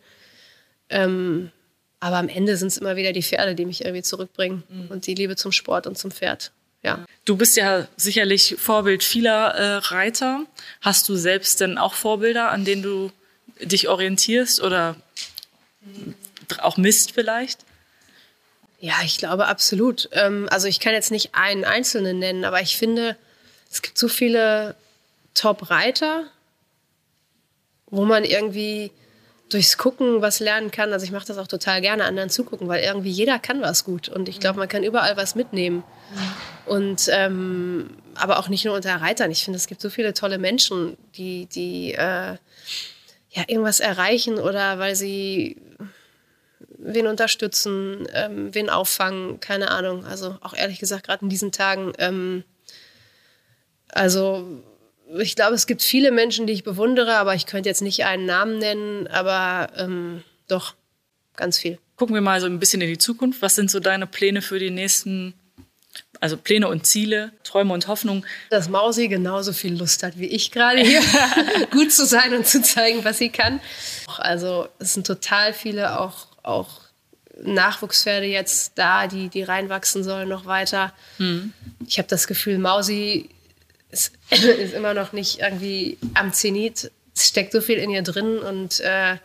Ähm, 0.91 1.51
aber 1.99 2.17
am 2.19 2.29
Ende 2.29 2.57
sind 2.57 2.69
es 2.69 2.77
immer 2.77 2.97
wieder 2.97 3.13
die 3.13 3.23
Pferde, 3.23 3.55
die 3.55 3.65
mich 3.65 3.85
irgendwie 3.85 4.03
zurückbringen 4.03 4.63
und 4.91 5.07
die 5.07 5.15
Liebe 5.15 5.37
zum 5.37 5.51
Sport 5.51 5.87
und 5.87 5.97
zum 5.97 6.11
Pferd. 6.11 6.53
Ja. 6.83 7.05
Du 7.25 7.37
bist 7.37 7.57
ja 7.57 7.89
sicherlich 7.97 8.57
Vorbild 8.59 9.03
vieler 9.03 9.55
äh, 9.55 9.77
Reiter. 9.79 10.45
Hast 10.83 11.09
du 11.09 11.17
selbst 11.17 11.61
denn 11.61 11.79
auch 11.79 11.95
Vorbilder, 11.95 12.51
an 12.51 12.65
denen 12.65 12.83
du 12.83 13.11
dich 13.61 13.89
orientierst 13.89 14.61
oder 14.61 14.95
auch 16.59 16.77
misst 16.77 17.13
vielleicht? 17.13 17.66
Ja, 18.79 18.95
ich 19.05 19.19
glaube 19.19 19.47
absolut. 19.47 20.09
Ähm, 20.13 20.49
also 20.51 20.69
ich 20.69 20.81
kann 20.81 20.93
jetzt 20.93 21.11
nicht 21.11 21.31
einen 21.35 21.65
Einzelnen 21.65 22.19
nennen, 22.19 22.45
aber 22.45 22.61
ich 22.61 22.77
finde, 22.77 23.17
es 23.71 23.83
gibt 23.83 23.99
so 23.99 24.09
viele 24.09 24.75
Top-Reiter, 25.35 26.25
wo 27.87 28.05
man 28.05 28.25
irgendwie 28.25 28.91
durchs 29.49 29.79
Gucken 29.79 30.23
was 30.23 30.41
lernen 30.41 30.71
kann. 30.71 30.93
Also 30.93 31.05
ich 31.05 31.13
mache 31.13 31.27
das 31.27 31.39
auch 31.39 31.47
total 31.47 31.81
gerne, 31.81 32.05
anderen 32.05 32.31
zugucken, 32.31 32.69
weil 32.69 32.83
irgendwie 32.83 33.11
jeder 33.11 33.39
kann 33.39 33.63
was 33.63 33.85
gut. 33.85 34.09
Und 34.09 34.29
ich 34.29 34.41
glaube, 34.41 34.59
man 34.59 34.69
kann 34.69 34.83
überall 34.83 35.17
was 35.17 35.35
mitnehmen. 35.35 35.85
Und 36.67 37.09
ähm, 37.11 37.91
aber 38.15 38.39
auch 38.39 38.49
nicht 38.49 38.65
nur 38.65 38.75
unter 38.75 38.95
Reitern. 38.97 39.31
Ich 39.31 39.45
finde, 39.45 39.57
es 39.57 39.67
gibt 39.67 39.81
so 39.81 39.91
viele 39.91 40.15
tolle 40.15 40.39
Menschen, 40.39 40.97
die, 41.17 41.47
die 41.47 41.93
äh, 41.93 42.37
ja 43.31 43.45
irgendwas 43.47 43.81
erreichen 43.81 44.39
oder 44.39 44.79
weil 44.79 44.97
sie 44.97 45.57
wen 46.87 47.07
unterstützen, 47.07 48.07
ähm, 48.13 48.55
wen 48.55 48.71
auffangen, 48.71 49.41
keine 49.41 49.71
Ahnung. 49.71 50.05
Also 50.05 50.39
auch 50.41 50.55
ehrlich 50.55 50.79
gesagt, 50.79 51.07
gerade 51.07 51.25
in 51.25 51.29
diesen 51.29 51.53
Tagen. 51.53 51.93
Ähm, 51.99 52.45
also 53.89 54.63
ich 55.19 55.37
glaube, 55.37 55.55
es 55.55 55.67
gibt 55.67 55.83
viele 55.83 56.11
Menschen, 56.11 56.47
die 56.47 56.53
ich 56.53 56.65
bewundere, 56.65 57.17
aber 57.17 57.35
ich 57.35 57.47
könnte 57.47 57.69
jetzt 57.69 57.83
nicht 57.83 58.05
einen 58.05 58.27
Namen 58.27 58.59
nennen, 58.59 59.07
aber 59.07 59.69
ähm, 59.77 60.23
doch 60.49 60.75
ganz 61.37 61.59
viel. 61.59 61.79
Gucken 61.97 62.15
wir 62.15 62.23
mal 62.23 62.41
so 62.41 62.47
ein 62.47 62.59
bisschen 62.59 62.83
in 62.83 62.89
die 62.89 62.99
Zukunft. 62.99 63.43
Was 63.43 63.55
sind 63.55 63.71
so 63.71 63.81
deine 63.81 64.07
Pläne 64.07 64.43
für 64.43 64.59
die 64.59 64.71
nächsten, 64.71 65.35
also 66.21 66.37
Pläne 66.37 66.69
und 66.69 66.87
Ziele, 66.87 67.33
Träume 67.45 67.73
und 67.73 67.89
Hoffnungen? 67.89 68.25
Dass 68.51 68.69
Mausi 68.69 69.09
genauso 69.09 69.53
viel 69.53 69.77
Lust 69.77 70.03
hat 70.03 70.19
wie 70.19 70.27
ich 70.27 70.51
gerade 70.51 70.81
hier, 70.81 71.01
gut 71.71 71.93
zu 71.93 72.05
sein 72.05 72.35
und 72.35 72.47
zu 72.47 72.61
zeigen, 72.63 73.05
was 73.05 73.19
sie 73.19 73.31
kann. 73.31 73.61
Also 74.19 74.69
es 74.79 74.95
sind 74.95 75.07
total 75.07 75.53
viele 75.53 76.01
auch, 76.01 76.27
auch 76.47 76.81
Nachwuchspferde 77.43 78.27
jetzt 78.27 78.73
da, 78.77 79.07
die, 79.07 79.29
die 79.29 79.43
reinwachsen 79.43 80.03
sollen 80.03 80.29
noch 80.29 80.47
weiter. 80.47 80.93
Ich 81.87 81.99
habe 81.99 82.09
das 82.09 82.27
Gefühl, 82.27 82.59
Mausi 82.59 83.29
ist, 83.91 84.13
ist 84.31 84.75
immer 84.75 84.95
noch 84.95 85.13
nicht 85.13 85.41
irgendwie 85.41 85.99
am 86.15 86.33
Zenit. 86.33 86.91
Es 87.15 87.29
steckt 87.29 87.53
so 87.53 87.61
viel 87.61 87.79
in 87.79 87.91
ihr 87.91 88.03
drin 88.03 88.39
und 88.39 88.81
äh, 88.81 89.17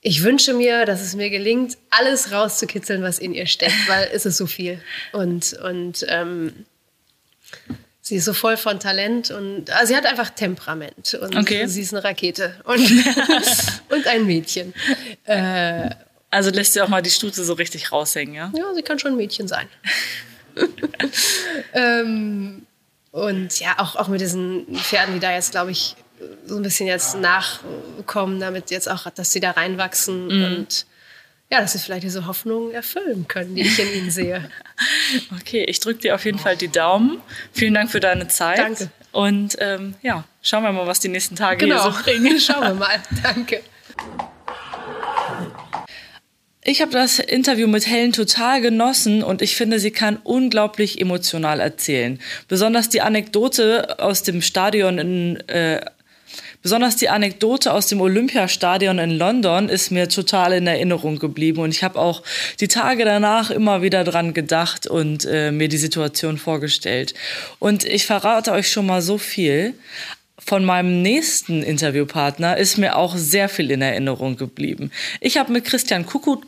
ich 0.00 0.22
wünsche 0.22 0.54
mir, 0.54 0.84
dass 0.84 1.02
es 1.02 1.16
mir 1.16 1.28
gelingt, 1.28 1.76
alles 1.90 2.32
rauszukitzeln, 2.32 3.02
was 3.02 3.18
in 3.18 3.34
ihr 3.34 3.46
steckt, 3.46 3.88
weil 3.88 4.08
es 4.12 4.26
ist 4.26 4.36
so 4.36 4.46
viel. 4.46 4.80
Und, 5.12 5.54
und 5.54 6.06
ähm, 6.08 6.66
sie 8.08 8.16
ist 8.16 8.24
so 8.24 8.32
voll 8.32 8.56
von 8.56 8.80
Talent 8.80 9.30
und 9.30 9.70
also 9.70 9.86
sie 9.86 9.96
hat 9.96 10.06
einfach 10.06 10.30
Temperament 10.30 11.14
und 11.20 11.36
Okay. 11.36 11.66
sie 11.66 11.82
ist 11.82 11.92
eine 11.94 12.02
Rakete 12.04 12.54
und, 12.64 12.80
und 13.90 14.06
ein 14.06 14.26
Mädchen. 14.26 14.74
Äh, 15.24 15.90
Also 16.30 16.50
lässt 16.50 16.72
sie 16.74 16.80
auch 16.82 16.88
mal 16.88 17.00
die 17.02 17.10
Stute 17.10 17.42
so 17.44 17.52
richtig 17.54 17.92
raushängen, 17.92 18.34
ja? 18.34 18.52
ja, 18.54 18.74
sie 18.74 18.82
kann 18.82 18.98
schon 18.98 19.12
ein 19.12 19.16
Mädchen 19.16 19.48
sein. 19.48 19.66
ähm, 21.74 22.66
und 23.12 23.60
ja, 23.60 23.74
auch, 23.78 23.96
auch 23.96 24.08
mit 24.08 24.20
diesen 24.20 24.66
Pferden, 24.76 25.14
die 25.14 25.20
da 25.20 25.32
jetzt, 25.32 25.52
glaube 25.52 25.70
ich, 25.70 25.96
so 26.46 26.56
ein 26.56 26.62
bisschen 26.62 26.86
jetzt 26.86 27.16
nachkommen, 27.16 28.40
damit 28.40 28.70
jetzt 28.70 28.90
auch, 28.90 29.08
dass 29.10 29.32
sie 29.32 29.40
da 29.40 29.52
reinwachsen 29.52 30.28
und 30.28 30.86
ja, 31.50 31.60
dass 31.60 31.72
sie 31.72 31.78
vielleicht 31.78 32.02
diese 32.04 32.26
Hoffnungen 32.26 32.72
erfüllen 32.72 33.26
können, 33.26 33.54
die 33.54 33.62
ich 33.62 33.78
in 33.78 33.92
ihnen 33.94 34.10
sehe. 34.10 34.48
Okay, 35.40 35.64
ich 35.64 35.80
drücke 35.80 36.00
dir 36.00 36.14
auf 36.14 36.24
jeden 36.24 36.38
Fall 36.38 36.56
die 36.56 36.68
Daumen. 36.68 37.20
Vielen 37.52 37.74
Dank 37.74 37.90
für 37.90 37.98
deine 38.00 38.28
Zeit. 38.28 38.58
Danke. 38.58 38.90
Und 39.10 39.56
ähm, 39.58 39.94
ja, 40.02 40.24
schauen 40.42 40.62
wir 40.62 40.70
mal, 40.72 40.86
was 40.86 41.00
die 41.00 41.08
nächsten 41.08 41.34
Tage 41.34 41.66
Genau, 41.66 41.82
hier 41.82 41.92
so 41.92 41.98
bringen. 42.04 42.38
schauen 42.38 42.60
wir 42.62 42.74
mal. 42.74 43.02
Danke. 43.22 43.62
Ich 46.62 46.82
habe 46.82 46.92
das 46.92 47.18
Interview 47.18 47.66
mit 47.66 47.86
Helen 47.86 48.12
total 48.12 48.60
genossen 48.60 49.22
und 49.22 49.40
ich 49.40 49.56
finde, 49.56 49.78
sie 49.80 49.90
kann 49.90 50.16
unglaublich 50.22 51.00
emotional 51.00 51.60
erzählen. 51.60 52.20
Besonders 52.46 52.90
die 52.90 53.00
Anekdote 53.00 53.98
aus 54.00 54.22
dem 54.22 54.42
Stadion 54.42 54.98
in 54.98 55.36
äh, 55.48 55.80
Besonders 56.62 56.96
die 56.96 57.08
Anekdote 57.08 57.72
aus 57.72 57.86
dem 57.86 58.00
Olympiastadion 58.00 58.98
in 58.98 59.10
London 59.10 59.68
ist 59.68 59.90
mir 59.90 60.08
total 60.08 60.52
in 60.52 60.66
Erinnerung 60.66 61.18
geblieben 61.18 61.60
und 61.60 61.70
ich 61.70 61.84
habe 61.84 61.98
auch 61.98 62.22
die 62.60 62.68
Tage 62.68 63.04
danach 63.04 63.50
immer 63.50 63.82
wieder 63.82 64.04
dran 64.04 64.34
gedacht 64.34 64.86
und 64.86 65.24
äh, 65.24 65.50
mir 65.52 65.68
die 65.68 65.76
Situation 65.76 66.38
vorgestellt. 66.38 67.14
Und 67.58 67.84
ich 67.84 68.06
verrate 68.06 68.52
euch 68.52 68.70
schon 68.70 68.86
mal 68.86 69.02
so 69.02 69.18
viel. 69.18 69.74
Von 70.38 70.64
meinem 70.64 71.02
nächsten 71.02 71.62
Interviewpartner 71.62 72.56
ist 72.56 72.78
mir 72.78 72.96
auch 72.96 73.16
sehr 73.16 73.48
viel 73.48 73.70
in 73.70 73.82
Erinnerung 73.82 74.36
geblieben. 74.36 74.90
Ich 75.20 75.36
habe 75.36 75.52
mit 75.52 75.64
Christian 75.64 76.06
Kuckuck 76.06 76.44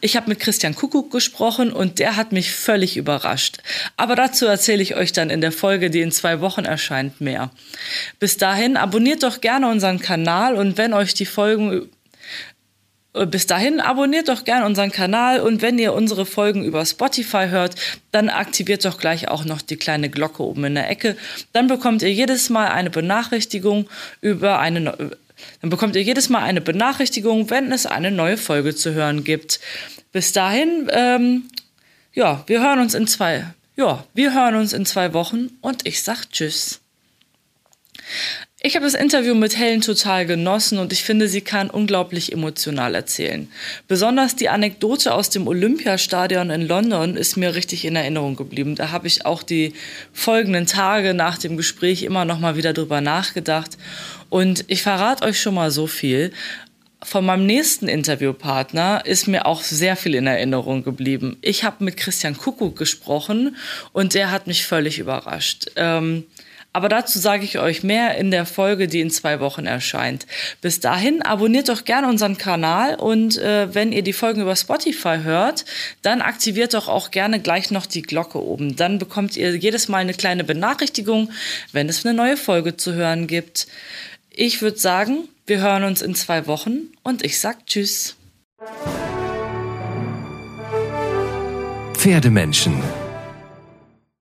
Ich 0.00 0.16
habe 0.16 0.28
mit 0.28 0.40
Christian 0.40 0.74
Kuckuck 0.74 1.10
gesprochen 1.10 1.72
und 1.72 1.98
der 1.98 2.16
hat 2.16 2.32
mich 2.32 2.52
völlig 2.52 2.96
überrascht. 2.96 3.58
Aber 3.96 4.16
dazu 4.16 4.46
erzähle 4.46 4.82
ich 4.82 4.96
euch 4.96 5.12
dann 5.12 5.30
in 5.30 5.40
der 5.40 5.52
Folge, 5.52 5.90
die 5.90 6.00
in 6.00 6.12
zwei 6.12 6.40
Wochen 6.40 6.64
erscheint, 6.64 7.20
mehr. 7.20 7.50
Bis 8.18 8.36
dahin 8.36 8.76
abonniert 8.76 9.22
doch 9.22 9.40
gerne 9.40 9.68
unseren 9.68 10.00
Kanal 10.00 10.54
und 10.54 10.76
wenn 10.78 10.92
euch 10.92 11.14
die 11.14 11.26
Folgen 11.26 11.88
äh, 13.14 13.26
bis 13.26 13.46
dahin 13.46 13.80
abonniert 13.80 14.28
doch 14.28 14.44
gerne 14.44 14.66
unseren 14.66 14.92
Kanal 14.92 15.40
und 15.40 15.62
wenn 15.62 15.78
ihr 15.78 15.94
unsere 15.94 16.26
Folgen 16.26 16.64
über 16.64 16.84
Spotify 16.84 17.48
hört, 17.48 17.74
dann 18.12 18.28
aktiviert 18.28 18.84
doch 18.84 18.98
gleich 18.98 19.28
auch 19.28 19.44
noch 19.44 19.62
die 19.62 19.76
kleine 19.76 20.10
Glocke 20.10 20.42
oben 20.42 20.64
in 20.64 20.74
der 20.74 20.88
Ecke. 20.90 21.16
Dann 21.52 21.66
bekommt 21.66 22.02
ihr 22.02 22.12
jedes 22.12 22.50
Mal 22.50 22.68
eine 22.68 22.90
Benachrichtigung 22.90 23.88
über 24.20 24.58
eine 24.58 25.16
dann 25.60 25.70
bekommt 25.70 25.96
ihr 25.96 26.02
jedes 26.02 26.28
Mal 26.28 26.42
eine 26.42 26.60
Benachrichtigung, 26.60 27.50
wenn 27.50 27.72
es 27.72 27.86
eine 27.86 28.10
neue 28.10 28.36
Folge 28.36 28.74
zu 28.74 28.94
hören 28.94 29.24
gibt. 29.24 29.60
Bis 30.12 30.32
dahin, 30.32 30.88
ähm, 30.90 31.50
ja, 32.12 32.42
wir 32.46 32.60
hören 32.60 32.80
uns 32.80 32.94
in 32.94 33.06
zwei, 33.06 33.46
ja, 33.76 34.04
wir 34.14 34.34
hören 34.34 34.56
uns 34.56 34.72
in 34.72 34.86
zwei 34.86 35.12
Wochen 35.12 35.50
und 35.60 35.86
ich 35.86 36.02
sag 36.02 36.30
Tschüss. 36.30 36.80
Ich 38.62 38.76
habe 38.76 38.84
das 38.84 38.92
Interview 38.92 39.34
mit 39.34 39.56
Helen 39.56 39.80
total 39.80 40.26
genossen 40.26 40.76
und 40.76 40.92
ich 40.92 41.02
finde, 41.02 41.28
sie 41.28 41.40
kann 41.40 41.70
unglaublich 41.70 42.30
emotional 42.30 42.94
erzählen. 42.94 43.50
Besonders 43.88 44.36
die 44.36 44.50
Anekdote 44.50 45.14
aus 45.14 45.30
dem 45.30 45.48
Olympiastadion 45.48 46.50
in 46.50 46.68
London 46.68 47.16
ist 47.16 47.38
mir 47.38 47.54
richtig 47.54 47.86
in 47.86 47.96
Erinnerung 47.96 48.36
geblieben. 48.36 48.74
Da 48.74 48.90
habe 48.90 49.06
ich 49.06 49.24
auch 49.24 49.42
die 49.42 49.72
folgenden 50.12 50.66
Tage 50.66 51.14
nach 51.14 51.38
dem 51.38 51.56
Gespräch 51.56 52.02
immer 52.02 52.26
noch 52.26 52.38
mal 52.38 52.54
wieder 52.54 52.74
drüber 52.74 53.00
nachgedacht. 53.00 53.78
Und 54.28 54.66
ich 54.66 54.82
verrate 54.82 55.24
euch 55.24 55.40
schon 55.40 55.54
mal 55.54 55.70
so 55.70 55.86
viel. 55.86 56.30
Von 57.02 57.24
meinem 57.24 57.46
nächsten 57.46 57.88
Interviewpartner 57.88 59.06
ist 59.06 59.26
mir 59.26 59.46
auch 59.46 59.62
sehr 59.62 59.96
viel 59.96 60.14
in 60.14 60.26
Erinnerung 60.26 60.84
geblieben. 60.84 61.38
Ich 61.40 61.64
habe 61.64 61.82
mit 61.82 61.96
Christian 61.96 62.36
Kuckuck 62.36 62.76
gesprochen 62.76 63.56
und 63.94 64.12
der 64.12 64.30
hat 64.30 64.46
mich 64.46 64.66
völlig 64.66 64.98
überrascht. 64.98 65.70
Ähm, 65.76 66.24
aber 66.72 66.88
dazu 66.88 67.18
sage 67.18 67.44
ich 67.44 67.58
euch 67.58 67.82
mehr 67.82 68.16
in 68.16 68.30
der 68.30 68.46
Folge, 68.46 68.86
die 68.86 69.00
in 69.00 69.10
zwei 69.10 69.40
Wochen 69.40 69.66
erscheint. 69.66 70.26
Bis 70.60 70.78
dahin 70.80 71.22
abonniert 71.22 71.68
doch 71.68 71.84
gerne 71.84 72.08
unseren 72.08 72.38
Kanal 72.38 72.94
und 72.94 73.38
äh, 73.38 73.74
wenn 73.74 73.92
ihr 73.92 74.02
die 74.02 74.12
Folgen 74.12 74.42
über 74.42 74.54
Spotify 74.54 75.18
hört, 75.22 75.64
dann 76.02 76.20
aktiviert 76.20 76.74
doch 76.74 76.88
auch 76.88 77.10
gerne 77.10 77.40
gleich 77.40 77.70
noch 77.70 77.86
die 77.86 78.02
Glocke 78.02 78.42
oben. 78.42 78.76
Dann 78.76 78.98
bekommt 78.98 79.36
ihr 79.36 79.56
jedes 79.56 79.88
Mal 79.88 79.98
eine 79.98 80.14
kleine 80.14 80.44
Benachrichtigung, 80.44 81.30
wenn 81.72 81.88
es 81.88 82.06
eine 82.06 82.14
neue 82.14 82.36
Folge 82.36 82.76
zu 82.76 82.94
hören 82.94 83.26
gibt. 83.26 83.66
Ich 84.30 84.62
würde 84.62 84.78
sagen, 84.78 85.28
wir 85.46 85.60
hören 85.60 85.82
uns 85.84 86.02
in 86.02 86.14
zwei 86.14 86.46
Wochen 86.46 86.92
und 87.02 87.24
ich 87.24 87.40
sag 87.40 87.66
Tschüss. 87.66 88.14
Pferdemenschen 91.94 92.80